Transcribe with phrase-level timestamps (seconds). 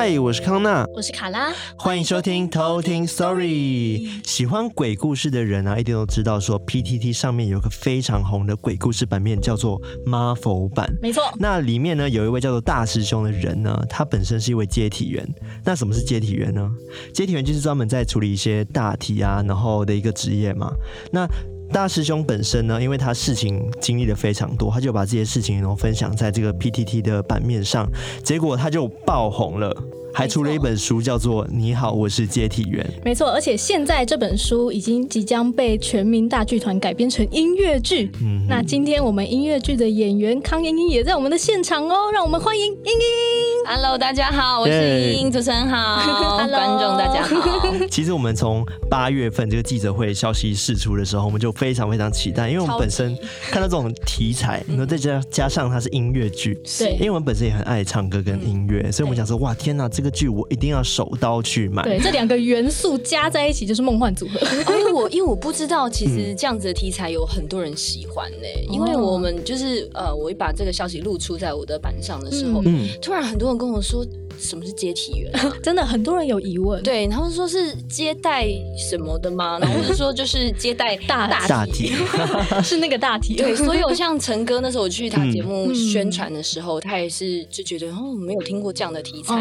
[0.00, 4.08] 嗨，我是康娜，我是卡拉，欢迎收听偷听 Story。
[4.24, 10.90] 喜欢鬼故事的人啊，一定都知道说 PTT 上面有个非常红的鬼故事版面，叫做妈佛版。
[11.02, 15.28] 没错，那里面呢有一位叫做大师兄的人呢，他本身是一位接体员。
[15.66, 16.66] 那什么是接体员呢？
[17.12, 20.72] 接体员就是专门在处理一些大体啊，然后的一个职业嘛。
[21.12, 21.28] 那
[21.72, 27.88] 大师兄本身呢，因为他事情经历的非常多，他就把这些事情然后分享在这个 PTT 的版面上，
[28.24, 29.74] 结果他就爆红了。
[30.12, 32.84] 还出了一本书，叫做《你好，我是接体员》。
[33.04, 38.10] 没错，而且现在这本书已经即将被全民大剧团改编成音乐剧。
[38.20, 43.68] 嗯，那今天我们音乐剧的演员康英英也在我们的现场哦，让我们欢迎英英。
[43.68, 46.48] Hello，大家好，我是英英，主持人好，Hello.
[46.48, 47.62] 观众大家好。
[47.88, 53.14] 其实我们从八月份这个记者会消息释出的时候，我们就非常非常期待，因为我们本身
[53.50, 59.86] 看到这种题材，然后再加加上它是音乐剧，对，因为我们本身也很爱唱歌跟音乐，嗯、所以我们想说，哇，天哪！
[59.86, 61.82] 这个剧我一定要手刀去买。
[61.82, 64.40] 对，这两个元素加在一起就是梦幻组合。
[64.78, 68.66] 因为我因为我不知道，其实这样子的题材有很多人喜欢呢、欸。
[68.66, 74.06] 嗯、因为我们就是呃，我一把这个消息露出在我的板上的时候，嗯，突然很多人跟我说，
[74.38, 75.32] 什么是接体员？
[75.62, 76.82] 真的很多人有疑问。
[76.82, 79.58] 对，他们说是接待什么的吗？
[79.62, 81.92] 然后是说就是接待大大体，
[82.62, 83.36] 是那个大体。
[83.36, 89.34] 对，所以我像陈哥那时候我去他节目宣传的时候，他也是就觉得哦，没有听过这样的题材，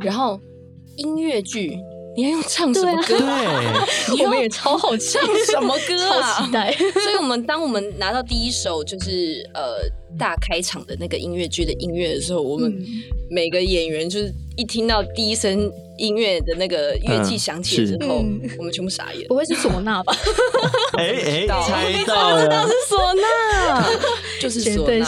[0.00, 0.40] 然后。
[0.96, 1.78] 音乐剧，
[2.16, 3.18] 你还用唱什么歌？
[3.18, 6.38] 对，我们也超好唱什么歌啊？
[6.38, 6.72] 超期待！
[6.72, 9.76] 所以，我们当我们拿到第一首就是呃
[10.18, 12.72] 大开场的那个音乐剧的音乐的时候，我们
[13.30, 15.70] 每个演员就是一听到第一声
[16.02, 18.16] 音乐的那个乐器响起之后，
[18.58, 19.26] 我们全部傻眼。
[19.28, 20.12] 不会是唢呐吧？
[20.98, 21.06] 哎
[21.46, 23.84] 哎， 猜到了，知道是唢呐，
[24.40, 25.06] 就是唢呐。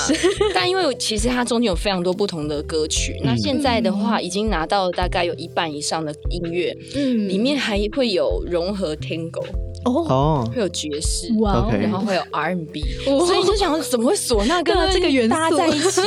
[0.54, 9.44] 但因为其实它中间有非常多不同的歌曲，那现在的话已经拿到大概有一半以上的音乐，嗯，里面还会有融合 Tango
[9.84, 15.34] 哦，会有爵士，哇，然后会有 R&B，所以你就想怎么会唢呐跟这个元素。
[15.34, 16.00] 搭在一起？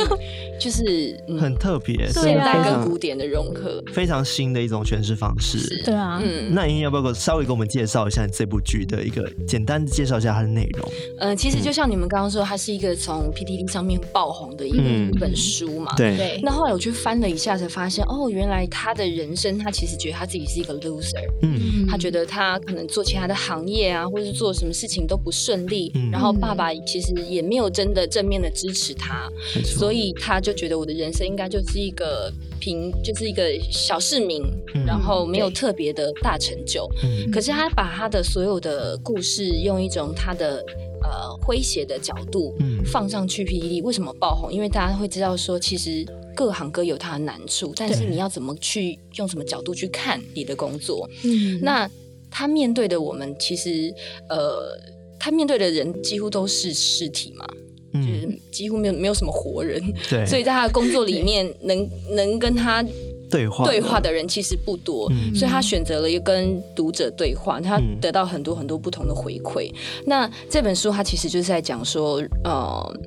[0.58, 5.82] 就是很特别，现代跟古典的融合，非常新的一种诠释方式。
[5.84, 10.92] 对啊，嗯，那莹莹要不要稍微给我们介绍一下这部剧的一个简单的介绍一下它的内容？
[11.20, 15.94] 嗯，其实就像你们刚刚说，它是一个从 PTT 上面爆红的一个一本书嘛。
[15.96, 16.40] 对。
[16.42, 21.24] 那后来我去翻了一下，才发现哦，原来他的人生，他其实觉得他自己是一个 loser。
[21.42, 21.86] 嗯。
[21.88, 25.92] 他觉得他可能做其他的行业啊，或者是做什么事情都不顺利。
[25.94, 26.10] 嗯。
[26.10, 29.28] 然后爸爸其实也没有真的正面的支持他，
[29.64, 30.54] 所以他就。
[30.54, 34.42] 就觉得我的人生应该就是一个平，就是一个小市民，
[34.74, 36.88] 嗯、然后没有特别的大成就。
[37.04, 40.64] 嗯、可是他把他的所有的故事用一种他的
[41.02, 42.56] 呃诙谐的角度
[42.86, 44.50] 放上去 PTT，为什么爆红？
[44.50, 46.02] 因为大家会知道说，其实
[46.34, 51.06] 各行各有他的难处，但是你要怎么去用什么角度去看你的工作？
[51.24, 51.86] 嗯，那
[52.30, 53.92] 他面对的我们，其实
[54.30, 54.78] 呃，
[55.20, 57.46] 他面对的人几乎都是尸体嘛。
[57.94, 61.78] 就是几乎没有没有什么活人，对，所以在他的工作里面能，
[62.10, 62.84] 能能跟他
[63.30, 69.70] 对话对话的人其实不多，嗯、所以他选择了一个跟读者对话，他得到很多很多不同的回馈。
[69.70, 69.74] 嗯、
[70.06, 73.00] 那这本书他其实就是在讲说，呃，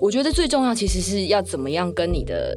[0.00, 2.56] 我觉得最重要其实是要怎么样跟你的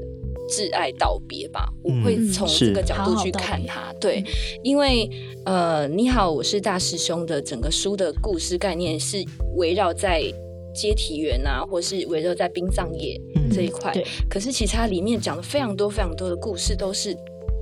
[0.50, 1.68] 挚爱道别吧。
[1.90, 4.24] 嗯、我会从这个角度去看他，对，
[4.64, 5.10] 因为
[5.46, 9.18] 呃，你好，我是大师兄的整个书的故事概念是
[9.56, 10.32] 围绕在。
[10.74, 13.20] 接体员啊，或是围绕在殡葬业
[13.54, 17.16] 这一块，嗯、可是其实它里面讲了非常多非常多的故事，都是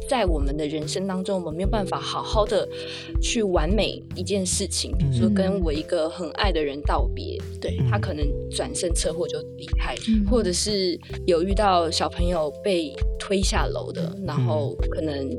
[0.09, 2.67] 在我们的人生当中，我们没有办法好好的
[3.21, 4.95] 去完美一件事情。
[4.97, 15.29] 比如说，跟我一个很爱的人道别，对、嗯、他可能转身车祸就离开，嗯、或者是有遇到小朋友被推下楼的，然后可能。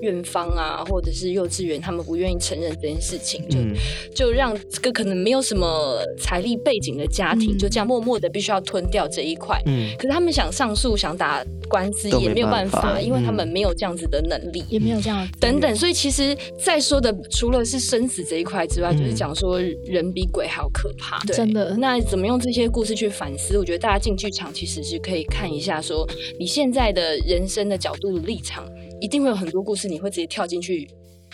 [0.00, 3.74] 院方啊，或者是幼稚园，他们不愿意承认这件事情，就、嗯、
[4.14, 9.60] 就让这个可能没有什么财力背景的家庭，嗯、就这样默默的必须要吞掉这一块。
[9.66, 15.74] 嗯，可是他们想上诉，想打官司也没有办法，办法因为他们没有这样子的能力，也没有这样等等。
[15.74, 21.18] 所以其实再说的，除了是生死这一块之外，嗯、就是讲说人比鬼还要可怕。
[21.26, 23.58] 对真的，那怎么用这些故事去反思？
[23.58, 26.08] 我觉得大家进剧场其实是可以看一下，说
[26.38, 28.64] 你现在的人生的角度的立场。
[29.00, 30.88] 一定会有很多故事，你会直接跳进去，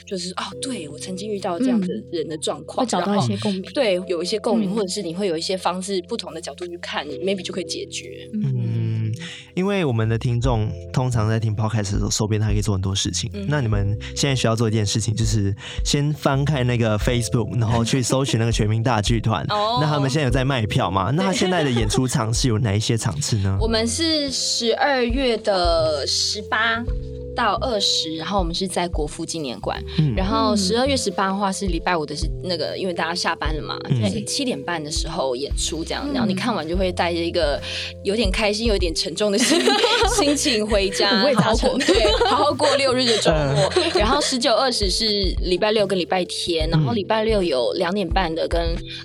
[0.06, 8.28] 就是哦，对，我曾经遇到这样的人的状况，会找到一些共鸣，对，有一些共鸣，或者是你会有一些方式，不同的角度去看，你 maybe 就可以解决。
[8.34, 9.12] 嗯，
[9.54, 13.30] 因为我们的听众通常在听 podcast 的时候，手边他可以做很多事情。
[13.48, 19.44] 那你们现在需要做一件事情，就是先翻开那个 Facebook，然后去搜寻那个全民大剧团。
[19.50, 21.12] 哦，那他们现在有在卖票吗？
[21.14, 23.56] 那他现在的演出场是有哪一些场次呢？
[23.62, 26.84] 我们是十二月的十八。
[27.34, 29.82] 到二十，然后我们是在国父纪念馆。
[29.98, 36.04] 嗯、然后十二月十八的话是礼拜五的是那个，因为大家下班了嘛，嗯、就是七点半的时候演出这样。
[36.08, 37.60] 嗯、然后你看完就会带着一个
[38.02, 39.60] 有点开心、有点沉重的心
[40.16, 43.72] 心情回家，好好过对，好好过六日的周末。
[43.76, 45.04] 嗯、然后十九二十是
[45.40, 48.60] 礼拜六跟礼拜天，然后礼拜六有两点半的跟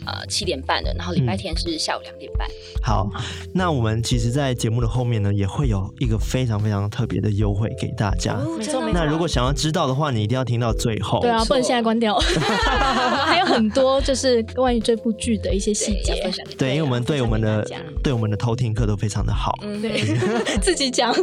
[0.05, 2.47] 呃七点半的，然后礼拜天是下午两点半。
[2.81, 3.09] 好，
[3.53, 8.18] 那我们其实，在节目的后面呢，也会有一个非常非常特别的优惠给大家。
[8.27, 8.93] 哦、没错，没错。
[8.93, 11.19] 那如果想要知道的话，你一定要听到最后。
[11.21, 12.17] 对啊，不能现在关掉。
[13.25, 16.29] 还有很多就是关于这部剧的一些细节。
[16.57, 17.65] 对，因为我们对我们的
[18.03, 19.53] 对我们的偷听课都非常的好。
[19.63, 20.03] 嗯，对。
[20.61, 21.15] 自己讲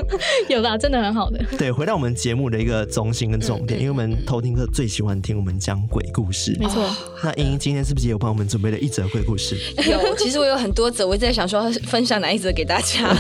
[0.49, 1.39] 有啦，真的很好的。
[1.59, 6.57] 对，回到我们节目的一个中心跟重点，嗯、因为我们偷听课最喜欢听我们讲鬼故事。
[6.59, 6.85] 没错。
[7.23, 9.57] 那英英今天是不是也有帮我们准备了一则鬼故事？
[9.91, 13.15] 有，其实我有很多则，我一直在想说分享哪一则给大家，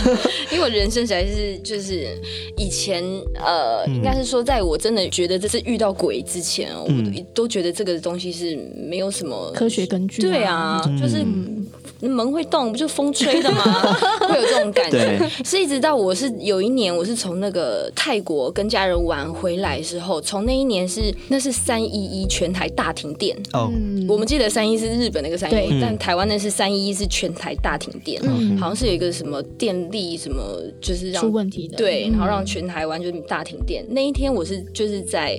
[0.50, 2.06] 因为我人生实在是就是
[2.56, 3.02] 以前
[3.34, 10.22] 呃，嗯、应该是说在我真的觉得这是遇到鬼之前，嗯、我都觉得这个东西是没有什么科学根据。
[10.22, 11.24] 对啊，嗯、就是。
[12.02, 13.62] 门会动，不就风吹的吗？
[14.28, 15.18] 会有这种感觉。
[15.44, 23.34] 是一直到我是有一年，我是从那个泰国跟家人玩回来之后，从那一年是那是三一一全台大停电。
[23.54, 23.72] 哦，
[24.06, 28.20] 我们记得三一是日本那个三一，对但台湾那是三一一是全台大停电。
[28.22, 31.78] 嗯，好像是有一个什么电力什么，就是让出问题的。
[31.78, 33.84] 对，然后让全台湾就是大停电。
[33.88, 35.36] 嗯、那一天我是就是在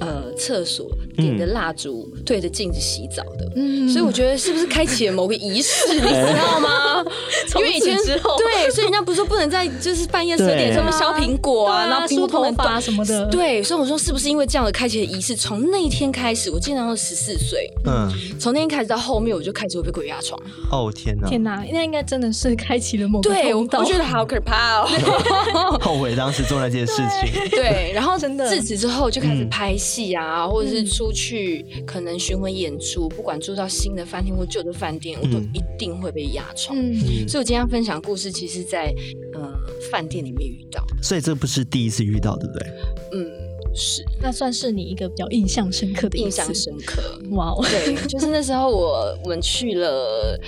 [0.00, 0.88] 呃厕所。
[1.18, 7.04] 点着蜡烛，对着镜子洗澡的，嗯，所以我觉得是不是开启了某个仪式，你知道吗？
[7.58, 18.08] 因为以前之后，对，所以人家不是说不能在就是半夜十二点什么削苹果啊，然后梳头发什么的，对，所以我说是不是因为这样的开启的仪式，从那一天开始，我经常十四岁，嗯，
[18.38, 20.40] 从那天开始到后面，我就开始会被鬼压床。
[20.70, 27.42] 哦天哪，天哪，那应该真的是开启了某个对，我觉得好可怕哦， 后悔当时做那件事情。
[27.50, 31.12] 对， 然后真的自此之后就开始拍戏啊，或者是出。
[31.18, 36.78] 去可能巡回演出，不管住到新的饭店或旧的饭店，我都一定会被压床。
[36.78, 36.94] 嗯，
[37.26, 38.94] 所以我今天分享故事，其实在
[39.34, 39.52] 呃
[39.90, 40.80] 饭店里面遇到。
[41.02, 42.68] 所以这不是第一次遇到，对不对？
[43.14, 43.30] 嗯，
[43.74, 44.04] 是。
[44.22, 46.16] 那算是你一个比较印象深刻的。
[46.16, 50.38] 印象深刻，哇对，就是那时候我我们去了，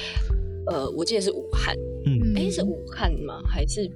[0.67, 1.75] 呃，我记得是武汉。
[2.07, 3.43] 嗯，哎，是武汉吗？
[3.45, 3.91] 还是？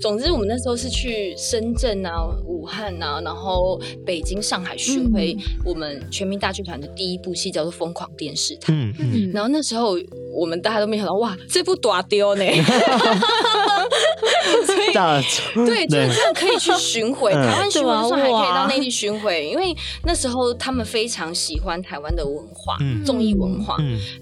[0.00, 2.12] 总之，我们那时候是去深圳啊、
[2.46, 5.36] 武汉啊，然后北京、上海巡回。
[5.64, 8.72] 我们全民大剧团的第一部戏叫做《疯狂电视台》。
[8.76, 9.30] 嗯嗯。
[9.32, 9.96] 然后那时候
[10.32, 12.44] 我们大家都没想到，哇，这部大丢呢！
[14.66, 14.92] 所以
[15.66, 23.76] 对，就是这样可以去巡回，台湾巡回的时候还可以到内地巡回，因为那时候他们非常喜欢台湾的文化、综艺文化，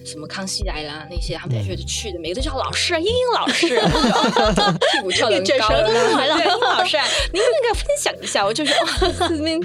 [0.04, 3.68] 什么《康熙来了》那些，他们就觉得去的每个都叫老师，英英老师，
[4.92, 5.86] 屁股翘得高了。
[5.86, 6.96] 对，英老师，
[7.32, 9.60] 您那个分享一下，我就说哇， 这边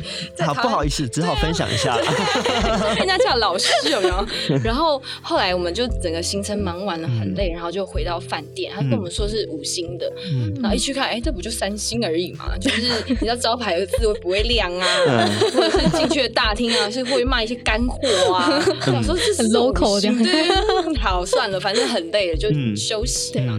[0.46, 1.98] 好不好意思，只好分享一下，
[2.98, 4.28] 人家叫老师有没有？
[4.64, 10.12] 然后后来我们就整个行程忙完了，很累，然后就回到饭店，他跟我们说是五星的。
[10.32, 12.58] 嗯，然后一去看，哎，这不就三星而已嘛？
[12.60, 15.30] 就是你知道招牌的字会不会亮啊？
[15.54, 18.62] 或者是进去的大厅啊，是会卖一些干货啊？
[18.88, 20.08] 我说这是很 local 的。
[20.24, 23.58] 对，好算了，反正很累了，就休息嘛。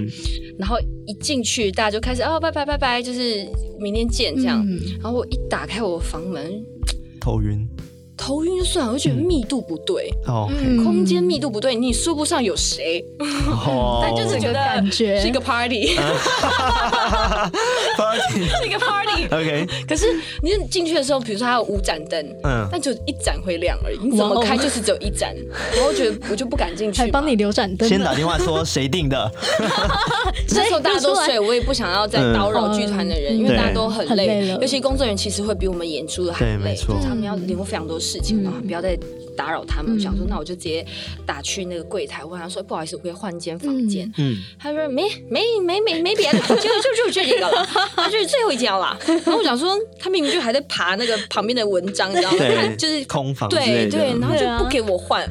[0.59, 3.47] 然后一进去，大家就开始哦，拜拜拜拜，就是
[3.79, 4.67] 明天见这样。
[5.01, 6.65] 然后我一打开我房门，
[7.21, 7.67] 头晕。
[8.19, 10.49] 头晕就算了，我就觉得密度不对，哦，
[10.83, 13.05] 空间密度不对，你说不上有谁，
[14.03, 15.21] 但就是觉得感觉。
[15.21, 15.99] 是一个 party，party
[18.61, 19.67] 是一个 party，OK。
[19.87, 20.07] 可是
[20.43, 25.35] 你进去的时候，比如说它有五盏灯，嗯，但就一盏会亮而已，你怎么开就是只有一盏，
[25.75, 29.31] 然后觉得我就不敢进去，还帮你留盏灯，先打电话说谁定的，
[30.51, 38.99] 那时候大家都睡，我也不想要再叨扰剧团的人，因为大家都很累，尤其工作人员其实会比我们演出的还累，就是他们要留非常多事情嘛，不要再
[39.37, 39.95] 打扰他们。
[39.95, 40.85] 我想说，那我就直接
[41.27, 52.39] 打去那个柜台，问他说：“不好意思，我可以换间房间？”嗯，他说：“没没没没没别的，就就就这一个了， 他就是最后一间了。”然后我想说，他明明就还在爬那个旁边的文章，你知道吗？
[52.79, 55.29] 就是空房，对对，然后就不给我换。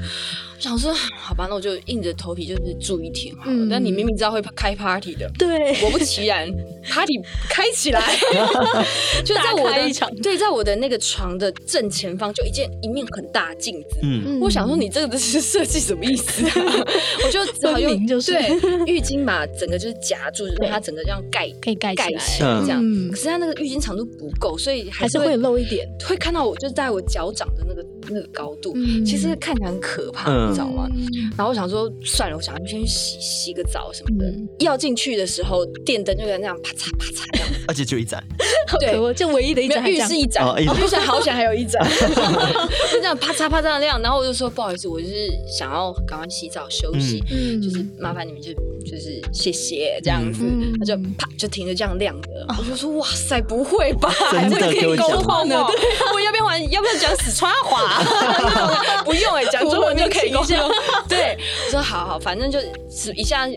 [0.60, 3.68] 想说好吧，那我就硬着头皮就是住一天好了。
[3.70, 6.50] 但你明明知道会开 party 的，对，果不其然
[6.90, 8.02] ，party 开起来，
[9.24, 9.78] 就在我的
[10.22, 14.00] 对，在我的那个床的正前方，就一件一面很大镜子。
[14.02, 16.44] 嗯，我想说你这个是设计什么意思？
[17.24, 18.50] 我就只好用对
[18.88, 22.84] 浴巾把整个就是夹住，让它整个这样盖可以盖盖起来这样。
[23.12, 27.86] 可是它那个浴巾长度不够，所以还是会露一点，会看到我就是在我脚掌的那个。
[28.10, 30.88] 那个高度，嗯、其实看起来很可怕，嗯、你知道吗？
[31.38, 34.26] 然后我想说，算了，我想要先去洗洗个澡什么的。
[34.26, 38.24] 嗯、要进去的时候，电灯就在那样啪嚓啪嚓这样，而且就一盏，
[38.80, 41.82] 对，就唯一的一盏，浴室一盏，浴室好险还有一盏，
[42.92, 44.02] 就这样啪嚓啪嚓亮。
[44.02, 48.52] 然后我就说不好意思，我就是想要赶快洗澡休息，嗯、就是麻烦你们就
[48.86, 50.44] 就是谢谢这样子。
[50.44, 54.12] 嗯、他就啪就停着这样亮的，嗯、我就说哇塞，不会吧？
[54.32, 55.58] 真的可以沟通的？
[56.14, 58.02] 我要不要不要讲四川话？
[59.04, 60.32] 不用哎、欸，讲中文就可以。
[61.08, 62.60] 对，我说好好，反正就
[63.16, 63.48] 一下。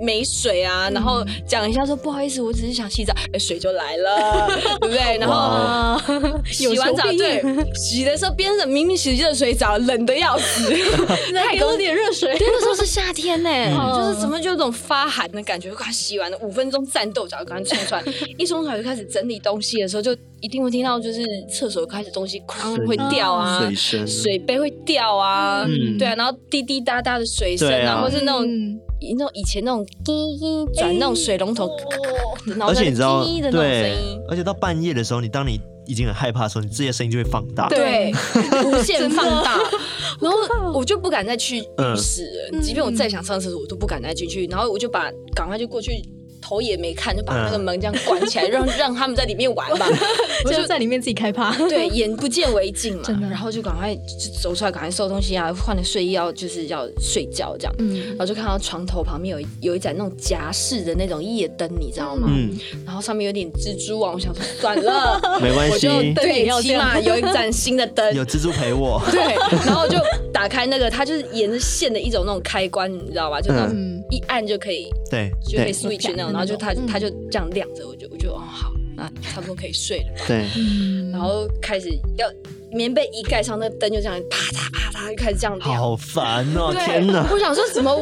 [0.00, 4.48] 没水啊，然后讲一下说不好意思，我只是想洗澡，哎，水就来了，
[4.80, 5.18] 对不对？
[5.18, 6.00] 然后
[6.46, 7.42] 洗完澡，对，
[7.74, 10.70] 洗的时候边上明明洗热水澡，冷的要死，
[11.32, 12.36] 再给我点热水。
[12.38, 13.50] 那时候是夏天呢，
[13.96, 15.72] 就是怎么就有种发寒的感觉。
[15.72, 18.02] 快洗完了，五分钟战斗，脚刚冲出来，
[18.38, 25.64] 一冲出来就开始整理东西的时候，就一定会听到就是厕所开始东西哐会掉啊，水声，水杯会掉啊，
[25.98, 28.80] 对啊，然后滴滴答答的水声啊，或是那种。
[29.00, 31.70] 那种以前那种滴滴转那种水龙头，
[32.66, 33.96] 而且你知道，对，
[34.28, 38.12] 而且到半夜的时候，你当你已经很害怕的时候，你这些声音就会放大，对，
[38.64, 39.58] 无限放大，
[40.20, 45.92] 然后我就不敢再去浴室了，即便我再想上厕所，我都不敢再进去，然后我就把赶快就过去。
[46.48, 49.86] 头也没看就把那个门这样关起来，让 让他们在里面玩吧。
[50.46, 53.02] 我就在里面自己开趴， 对，眼不见为净嘛。
[53.20, 57.74] 然后就赶快就走出来，赶快收东西啊，换了睡衣要就是要睡觉这样。
[57.78, 58.08] 嗯。
[58.10, 62.28] 然后就看到床头旁边有有一盏那种夹式的那种夜灯，你知道吗？
[62.30, 62.56] 嗯。
[62.86, 69.02] 然后上面有点蜘蛛网，我想说算了，没关系，对，起码有一盏新的灯，有蜘蛛陪我。
[69.10, 69.20] 对。
[69.66, 69.98] 然后就
[70.32, 73.40] 打开那个，它就是沿着线的一种那种开关，你知道吧？
[73.40, 76.32] 就那种一按就可以，对，就可以 switch 那种。
[76.32, 80.24] 然后就它它就这样亮着，我就我就哦好，那差不多可以睡了。
[80.26, 80.46] 对，
[81.12, 82.26] 然后开始要
[82.72, 85.76] 棉被一盖上，那灯就这样啪嗒啪嗒就开始这样亮。
[85.76, 86.72] 好烦哦！
[86.72, 87.26] 天哪！
[87.30, 87.94] 我想说怎么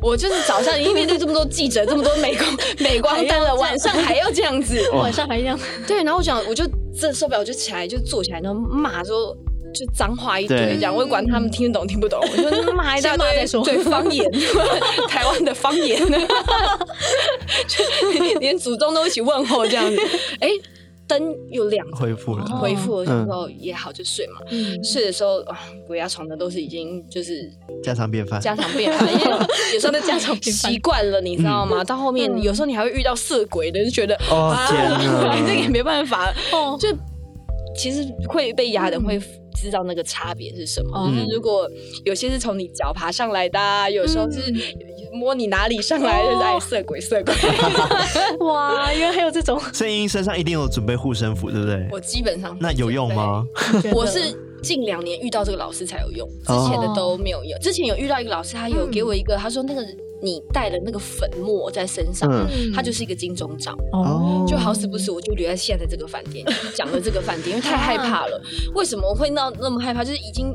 [0.00, 5.58] 我就是早上已经面对这么多记者，这么多美光 美光灯了，晚上还要这样子， 晚上还这样。
[5.86, 9.36] 对，然后我想我就这受不了，我就起来就坐起来，然后骂说。
[9.72, 12.20] 就脏话一堆，这样我会管他们听得懂听不懂。
[12.20, 13.26] 我说骂 一大堆
[13.64, 14.30] 对方言，
[15.08, 16.00] 台湾的方言，
[18.40, 19.96] 连祖宗都一起问候这样子。
[20.40, 20.48] 哎，
[21.06, 24.40] 灯又亮，恢复了，恢复了之后也好就睡嘛。
[24.82, 27.50] 睡的时候啊，鬼压床的都是已经就是
[27.82, 29.30] 家常便饭，家常便饭，因为
[29.74, 31.82] 有时候家常习惯了，你知道吗？
[31.84, 36.32] 到后面有时候你还会遇到色鬼的，就觉得哦天哪，这个也没办法，
[36.78, 36.88] 就
[37.76, 39.20] 其实会被压的会。
[39.54, 41.08] 知道那个差别是什么？
[41.12, 41.70] 嗯、如果
[42.04, 44.52] 有些是从你脚爬上来的，有时候是
[45.12, 47.34] 摸你哪里上来的，嗯、哎，色鬼色鬼！
[48.46, 49.60] 哇，原来还有这种。
[49.72, 51.86] 声音身上一定有准备护身符，对不对？
[51.92, 53.44] 我基本上那有用吗？
[53.92, 57.58] 我是近两年遇到这个老师才有用，之前的都没有用。
[57.60, 59.82] 之前有遇到一个老师，他有给我一个，他说那个。
[60.24, 62.30] 你带的那个粉末在身上，
[62.72, 63.76] 它就是一个金钟罩。
[63.90, 68.40] 哦，就好死不死，我就留在现在这个饭店， 讲了这个饭店，因为太害怕了。
[68.76, 70.04] 为什么我会闹那么害怕？
[70.04, 70.54] 就是已经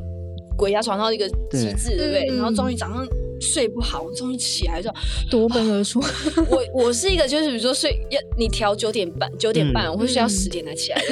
[0.56, 2.26] 鬼压床到一个极致，对不对？
[2.34, 3.06] 然后终于早上
[3.40, 4.90] 睡不好，我终于起来就
[5.30, 6.00] 夺门而出。
[6.50, 11.02] 我我是一个，就是比如说睡要你调九点半，九点半我会睡到十点才起来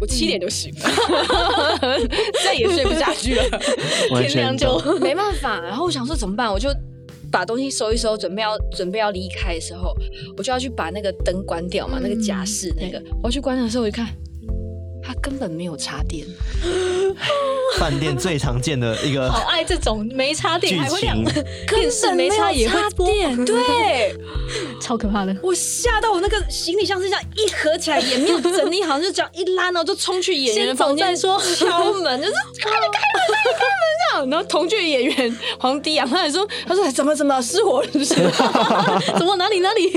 [0.00, 2.08] 我七点就醒了，
[2.44, 3.44] 再也睡不下去了，
[4.22, 5.60] 天亮就没办法。
[5.60, 6.68] 然后我想说怎么办，我就。
[7.32, 9.92] 把东西收一收，准备要准备要离开的时候，
[10.36, 14.06] 我就要去把那个灯关掉嘛，嗯、那个假释那个，我要去关的时候，我一看，
[15.06, 16.26] 它根本没有插电。
[17.78, 21.22] 饭店最常见的一个， 好爱这种没插电还会亮，
[21.68, 24.14] 电视没插也会电，对，
[24.80, 25.36] 超可怕的。
[25.42, 33.74] 我吓到我那个行李箱是这样一合起来，也没有整理好，像就这样一拉，然后就冲去演员房间说敲门，就是开门开门开门
[34.12, 34.30] 这样。
[34.30, 38.14] 然后同剧演员黄迪阳他还说，他说怎么怎么失火了是不是？
[39.18, 39.90] 怎么哪里哪里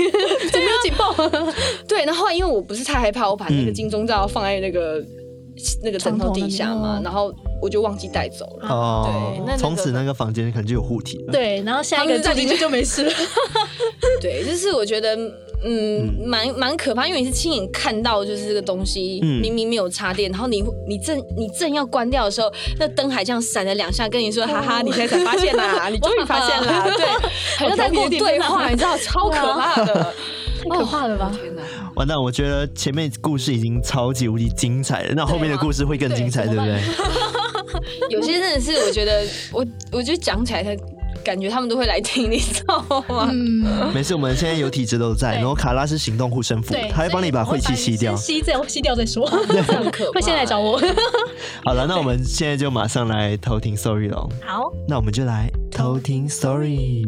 [0.50, 1.14] 怎么有警报？
[1.86, 5.00] 对，然后因为我不是太害怕，我把那个金钟罩放在那个。
[5.82, 8.68] 那个枕头底下嘛，然后我就忘记带走了。
[8.68, 11.32] 哦，对，那从此那个房间可能就有护体了。
[11.32, 13.12] 对，然后下一个住进去就没事了。
[14.20, 15.16] 对，就是我觉得，
[15.64, 27.06] 嗯，蛮蛮可怕，因为你是亲眼看到，就是这个东西明明没有插电，然后你你正你正要关掉的时候，那灯还这样闪了两下，跟你说哈哈，你现在才发现啦， 你终于发现啦，对，
[27.58, 30.14] 好像在跟我对话，你知道，超可怕的。
[30.58, 31.30] 太可怕了吧！
[31.40, 31.62] 天哪，
[31.98, 32.16] 完蛋！
[32.20, 36.80] 我觉得前面故事已经超级无敌精彩了，那后面的故事会更精彩，对不对？
[38.10, 40.76] 有些真的是，我觉得我我觉得讲起来才。
[41.24, 43.28] 感觉他们都会来听，你知道吗？
[43.30, 49.26] 嗯，没事，我们现在有体质都在，然后卡拉是行动护身符，他会帮你把晦气吸掉，吸掉吸掉再说，
[50.14, 50.80] 会 先来找我。
[51.66, 54.26] 好了，那我们现在就马上来偷听 Story 喽。
[54.46, 57.04] 好，那我们就来偷听 Story。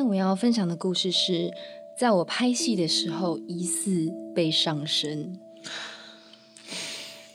[0.00, 1.52] 天我要分享的故事是，
[1.94, 5.38] 在我拍戏的时候疑似被上身。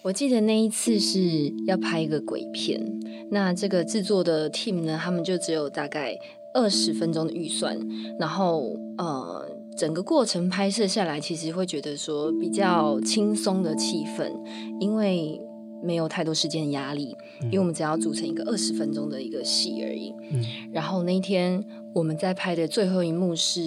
[0.02, 2.82] 我记得那一次是要拍一个鬼片，
[3.30, 6.18] 那这个制作的 team 呢，他们就只有大概
[6.56, 7.78] 二十分钟的预算，
[8.18, 14.32] 然后呃，整个过程拍摄下来，其实会觉得说比较轻松的气氛，
[14.80, 15.40] 因为。
[15.86, 20.12] 没有太多时间压力，因为我们只要组成一个二十分钟的一个戏而已。
[20.32, 21.64] 嗯，然后那一天
[21.94, 23.62] 我们在拍的最后一幕是，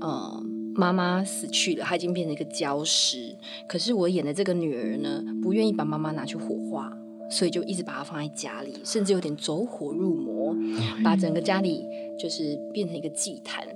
[0.00, 0.42] 呃，
[0.74, 3.34] 妈妈死去了，她已经变成一个礁石。
[3.66, 6.92] 可是我演的这个女儿呢，不愿意把妈妈拿去火化，
[7.30, 10.54] 所以就一直把她放在家里，甚至有点走火入魔，
[11.02, 11.82] 把整个家里
[12.20, 13.66] 就是变成一个祭坛。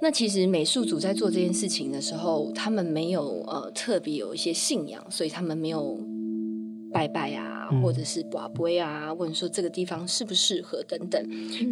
[0.00, 5.98] 那其实美术组在做这件事情的时候，他们没有呃特别有一些信仰，所以他们没有。
[6.92, 11.20] 拜拜啊，或者是拔杯啊，问说这个地方适不适合等等，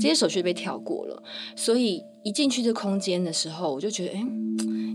[0.00, 1.22] 这些手续被跳过了。
[1.54, 4.26] 所以一进去这空间的时候，我就觉得，哎，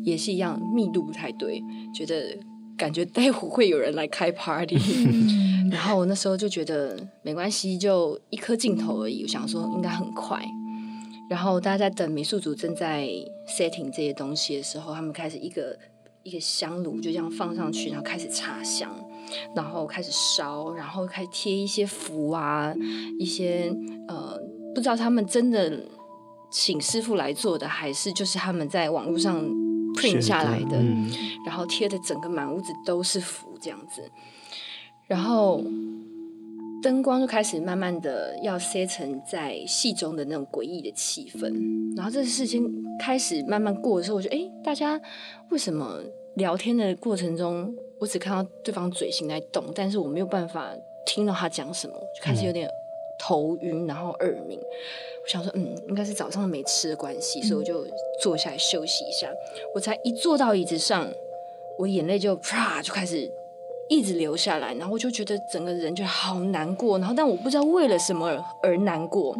[0.03, 1.61] 也是一样，密度不太对，
[1.93, 2.37] 觉得
[2.77, 4.77] 感觉待会会有人来开 party。
[5.71, 10.43] 然后我那时候就觉得没关系，就一颗镜头而已，我想说应该很快。
[11.27, 13.07] 然后大家在等美术组正在
[13.47, 15.77] setting 这些东西的时候，他们开始一个
[16.21, 18.95] 一个香炉就这样放上去，然后开始插香。
[19.55, 22.73] 然后开始烧，然后开始贴一些符啊，
[23.19, 23.73] 一些
[24.07, 24.39] 呃，
[24.73, 25.85] 不知道他们真的
[26.51, 29.43] 请师傅来做的，还是就是他们在网络上
[29.95, 31.09] print 下来的，嗯、
[31.45, 34.01] 然后贴的整个满屋子都是符这样子，
[35.07, 35.63] 然后
[36.81, 42.63] 灯光就开始慢慢的要塞成在戏中的那种诡异的气氛，然后这个事情
[42.99, 44.99] 开始慢慢过的时候，我觉得哎，大家
[45.49, 45.99] 为什么
[46.35, 47.75] 聊天的过程中？
[47.97, 50.69] 我只看到对方嘴型在动，但是我没有办法
[51.05, 52.69] 听到他讲什么，就开始有点
[53.17, 54.59] 头晕，然后耳鸣。
[55.23, 57.87] 我想说，嗯，应该是早上没吃的关系，所以我就
[58.21, 59.29] 坐下来休息一下。
[59.73, 61.09] 我才一坐到椅子上，
[61.79, 63.31] 我眼泪就啪就开始
[63.87, 69.33] 一直流下来，然后我就觉得整个人就好难过，然后但我不知道为了什么而难过，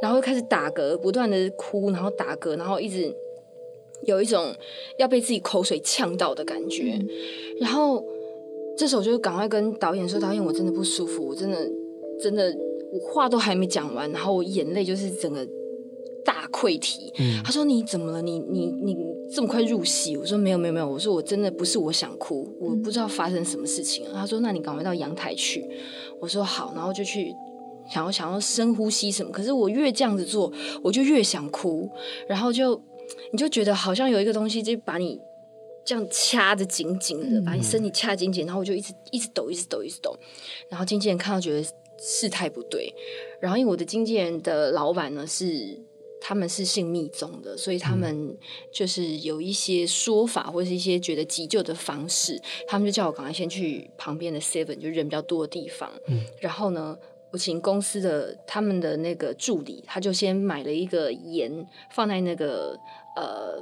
[0.00, 3.12] 然后就开始打嗝，不断的哭，然后打嗝，然后一直。
[4.04, 4.54] 有一种
[4.98, 6.98] 要被自己口水呛到的感觉，
[7.60, 8.04] 然后
[8.76, 11.70] 这时候我就赶快跟导演说：“导演，我真的不舒服，我真的
[12.18, 12.50] 真的，
[12.92, 15.46] 我话都还没讲完，然后我眼泪就是整个
[16.24, 17.12] 大溃堤。
[17.18, 18.22] 嗯”他说：“你怎么了？
[18.22, 18.96] 你你你
[19.34, 25.64] 这么快入戏？”我说：“没有没有没有。”我说：“我真的不是我想哭，我不知道发生什么事情。”他说：“那你赶快到阳台去。”
[26.20, 27.34] 我说：“好。”然后就去
[27.92, 30.50] 想要想要深呼吸什么，可是我越这样子做，
[30.82, 31.86] 我就越想哭，
[32.26, 32.80] 然后就。
[33.32, 35.20] 你就觉得好像有一个东西就把你
[35.84, 40.16] 这样掐着紧紧的，把你身体掐紧紧，然后我就一直一直抖，一直抖，一直抖。
[40.68, 41.66] 然后经纪人看到觉得
[41.98, 42.94] 事态不对，
[43.40, 45.80] 然后因为我的经纪人的老板呢是
[46.20, 48.36] 他们是信密宗的，所以他们
[48.70, 55.90] 就是有一些说法或者是一些觉得急救的方式，他们就叫我赶快先去旁边的 Seven，就人比较多的地方。
[56.08, 56.96] 嗯，然后呢，
[57.30, 62.78] 我请公司的他们的那个助理，他就先买了一个盐放在那个。
[63.16, 63.60] 呃，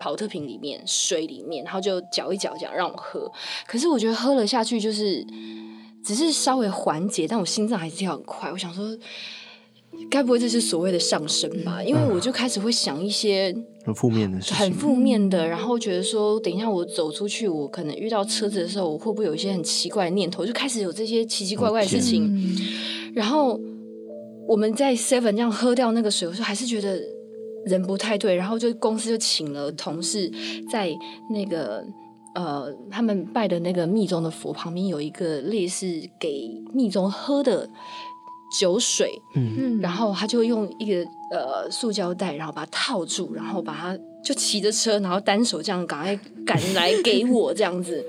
[0.00, 3.30] 跑特瓶里面，水里面，然后就搅一搅，这样让我喝。
[3.66, 5.24] 可是我觉得喝了下去，就是
[6.04, 8.50] 只是稍微缓解，但我心脏还是跳很快。
[8.50, 8.84] 我想说，
[10.10, 11.82] 该不会这是所谓的上升吧？
[11.82, 15.46] 因为我就开始会想一些很负面的事情，很负面的。
[15.46, 20.44] 然后觉得说，等一下我走出去，我可能遇到车子的时候，我会不会有一些很奇怪的念头？
[20.44, 22.30] 就开始有这些奇奇怪怪的事情。
[23.14, 23.58] 然后
[24.46, 27.17] 我们在 Seven 这样喝掉那个水，我说还是觉得。
[27.68, 30.30] 人不太对，然后就公司就请了同事
[30.70, 30.90] 在
[31.30, 31.84] 那个
[32.34, 35.86] 呃，他们拜的那个密宗的佛旁边有一个类似
[36.18, 37.68] 给密宗喝的
[38.58, 48.04] 酒水，嗯，然后他就用一个呃塑胶袋，然后把它套住，然后把它就骑着车，然后单手这样赶快赶来给我这样子。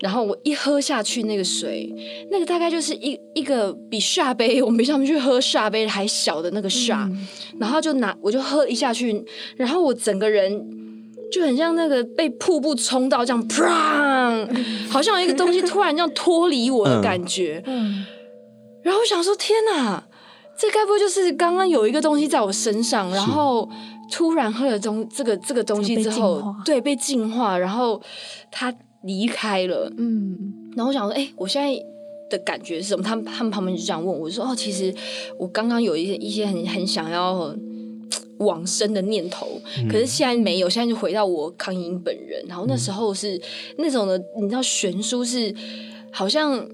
[0.00, 1.88] 然后我一喝下去那个水，
[2.28, 7.28] 那个大概就是一一个比沙杯，我们比上面去喝沙杯还小的那个沙，嗯、
[7.60, 9.24] 然后就拿我就喝一下去，
[9.56, 10.60] 然后我整个人
[11.30, 14.48] 就很像那个被瀑布冲到这样，砰，
[14.90, 17.62] 好像有一个东西突然这样脱离我的感觉。
[17.66, 18.04] 嗯，
[18.82, 20.04] 然后我想说天哪，
[20.56, 23.68] 这该不会就是刚刚有一个东西在我身上，然后
[24.10, 28.00] 突然喝了中这个这个东西之后，对，被净化，然后
[28.50, 31.74] 他离开了，嗯，然后我想说，哎、欸，我现在
[32.30, 33.02] 的感觉是什么？
[33.02, 34.94] 他们他们旁边就这样问我，说，哦，其实
[35.38, 37.52] 我刚刚有一些一些很很想要
[38.38, 39.60] 往生的念头，
[39.90, 43.40] 可是现在没有，现在就回到我康英本人，然后那时候是
[43.78, 45.52] 那种的，你知道悬殊是
[46.12, 46.64] 好像。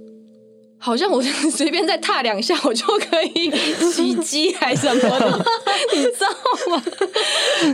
[0.81, 3.51] 好像我随便再踏两下，我就可以
[3.93, 5.45] 起鸡还是什么的，
[5.95, 6.83] 你知道吗？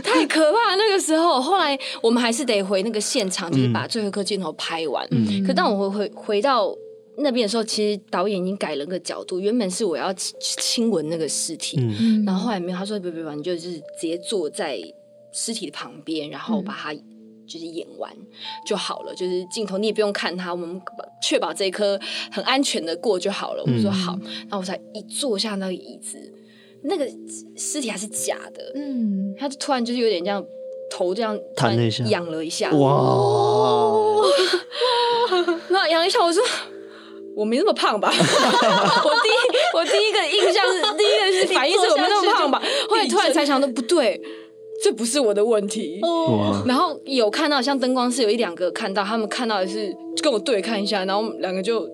[0.03, 0.75] 太可怕！
[0.75, 5.07] 那个时候，后来我们还是得回那个现场，就是把最后一颗镜头拍完。
[5.11, 6.75] 嗯、可当我回回回到
[7.17, 14.79] 那边的时候，其实导演已经改了个角度，原本是我要亲吻那个尸体，嗯、然后后来没有，他说别别别，你就就是直接坐在
[15.31, 16.95] 尸体的旁边，然后把它。
[17.47, 18.11] 就是演完
[18.65, 20.81] 就好了，就是镜头你也不用看他，我们
[21.21, 21.99] 确保这一颗
[22.31, 23.63] 很安全的过就好了。
[23.63, 24.17] 我说好，
[24.49, 26.17] 然后我才一坐下那个椅子，
[26.83, 27.07] 那个
[27.55, 30.43] 尸体还是假的，嗯，他就突然就是有点这样
[30.89, 34.21] 头这样弹了一下，仰了一下，哇，
[35.69, 36.43] 那仰一下，我说
[37.35, 38.11] 我没那么胖吧？
[38.13, 39.33] 我第一
[39.73, 42.61] 我第一个印象是第一个是反应是我没那么胖吧？
[42.89, 44.21] 后来突然才想到不对。
[44.83, 46.63] 这不是我的问题，哦。
[46.67, 51.87] 然后有看到像灯光是有一两个看到，他们看到的是跟我对看一下，然后两个就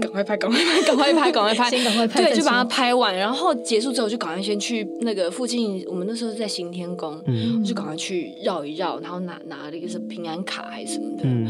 [0.00, 11.48] 赶快拍，赶快拍，赶快拍，赶快拍，先赶快拍，对，就把它拍完，然后结束之后就赶快先去那个附近，我们那时候是在行天宫，嗯，就赶快去绕一绕，然后拿拿了一个是平安卡还是什么的，嗯，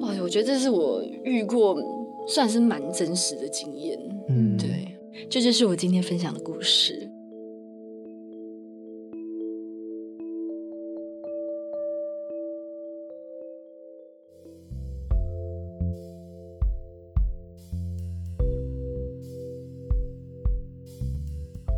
[0.00, 1.76] 哇，我觉得这是我遇过
[2.28, 3.98] 算是蛮真实的经验，
[4.28, 4.96] 嗯，对，
[5.28, 7.09] 这就是我今天分享的故事。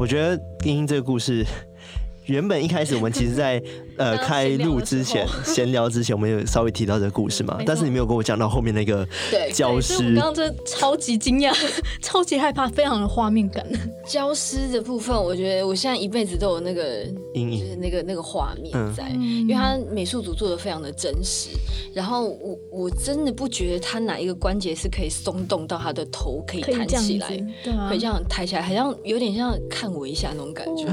[0.02, 0.34] 我觉得
[0.64, 1.46] 茵茵这个故事。
[2.26, 3.62] 原本一开始我们其实，在
[3.96, 9.06] 呃开录之前 闲聊之前，我们有稍微提到这个故事嘛，但是你没有跟我讲到后面那个
[9.52, 9.94] 焦尸。
[9.94, 11.54] 我刚刚真的超级惊讶，
[12.00, 13.66] 超级害怕，非常的画面感。
[14.08, 21.50] 焦尸的部分，我觉得我现在一辈子都有那个阴影，就是那个那个画面在，嗯、因为他美术组做的非常的真实。
[21.94, 27.28] 然后我我真的不觉得他哪一个关节是可以松动到他的头可以弹起来，
[27.62, 30.86] 对啊，可以这样抬起来，好像有点像看我一下那种感觉。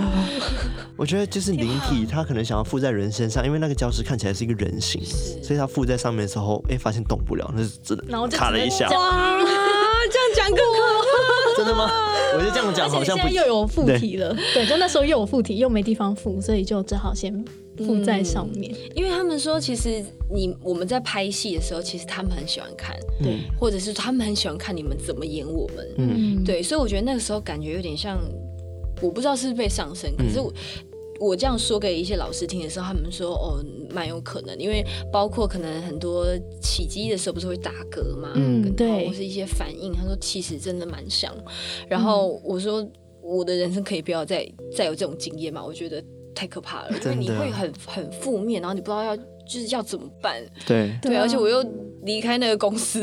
[0.98, 1.30] 我觉得。
[1.30, 5.02] 就是灵体，他可能想要附在人身上，因为那个焦尸看起来是一个人形，
[5.42, 8.90] 所以他附在上面的时候，哎、欸，发现动不了，那是真的卡了一下。
[8.90, 9.40] 哇，
[10.12, 11.10] 这样讲更可怕。
[11.58, 11.90] 真的吗？
[12.36, 14.34] 我就这样讲，好像不又有附体了。
[14.34, 17.34] 对，对，就那时候又有附体，又没地方附，所以就只好先
[17.78, 18.72] 附在上面。
[18.72, 28.18] 嗯、因为他们说，其实你我们在拍戏的时候，其实他们很喜欢看，对，或者是他们很喜欢看你们怎么演我们，嗯，对，所以我觉得那个时候感觉有点像，
[29.02, 30.50] 我不知道是不是被上身，可是我。
[30.52, 30.89] 嗯
[31.20, 36.26] 我这样说给一些老师听的时候，他们说哦，蛮有可能，因为包括可能很多
[36.62, 41.34] 起机的时候不是会打嗝嘛，嗯，对，或是一些反应，他说其实真的蛮像。
[41.88, 42.88] 然后我说
[43.22, 46.04] 我的人生可以不要再再有这种经验嘛，我觉得
[46.34, 49.18] 太可怕了，因为你会很很负面，然后你不知道要。
[49.50, 50.46] 就是要怎么办？
[50.68, 51.60] 对对，而且我又
[52.04, 53.02] 离开那个公司，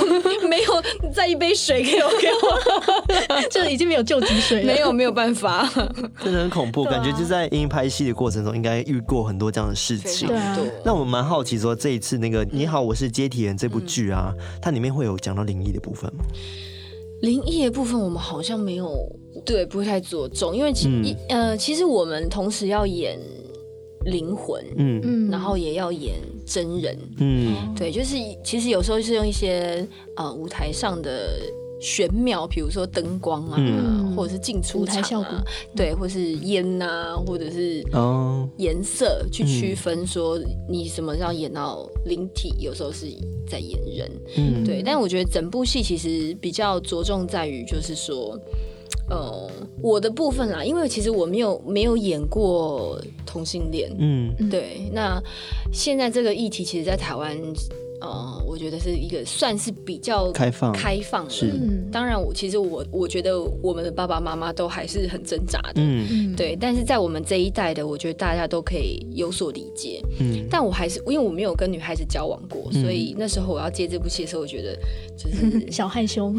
[0.48, 5.68] 没有再一杯水给我给我， 就已经没有救急水了，没有没有办法，
[6.24, 6.84] 真的很恐怖。
[6.84, 10.28] 感觉就在茵茵拍戏的过程中，应该遇过很多这样的事情。
[10.28, 14.32] 对，那我们蛮好奇说，这一次那个《你好，我是接体人》这部剧啊，
[14.62, 16.24] 它里面会有讲到灵异的部分吗？
[17.20, 18.90] 灵异的部分我们好像没有，
[19.44, 20.88] 对，不会太着重，因为其
[21.28, 23.18] 呃，其实我们同时要演。
[24.10, 25.00] 灵魂，嗯。
[25.04, 26.14] 嗯，然后也要演
[26.46, 31.38] 真人，嗯，对，就是其实有时候是用一些呃舞台上的
[31.80, 35.44] 玄妙，比如说灯光啊，嗯、或者是进出场啊，
[35.76, 38.48] 对，或是烟啊，或者是哦。
[38.56, 43.06] 颜色去区分，说你什么要演到灵体，有时候是
[43.46, 44.82] 在演人，嗯，对。
[44.82, 48.38] 但我觉得整部戏其实比较着重在于，就是说。
[49.08, 54.90] 呃，我的部分啦，因为其实我没有没有演过同性恋，嗯，对。
[54.92, 55.22] 那
[55.72, 57.36] 现在这个议题，其实，在台湾。
[58.00, 61.30] 呃，我觉得是一个算是比较开放开放的。
[61.30, 61.52] 是，
[61.90, 66.56] 当然我其实我我觉得我们的爸爸妈妈都还是很挣扎的，嗯，对。
[66.60, 70.46] 但是在我们这一代的，我觉得大家都可以有所理解，嗯。
[70.50, 74.78] 但我还是因为我没有跟女孩子交往过，所以那时候我要接这部戏的时候，我觉得
[75.16, 76.32] 就是 小害羞，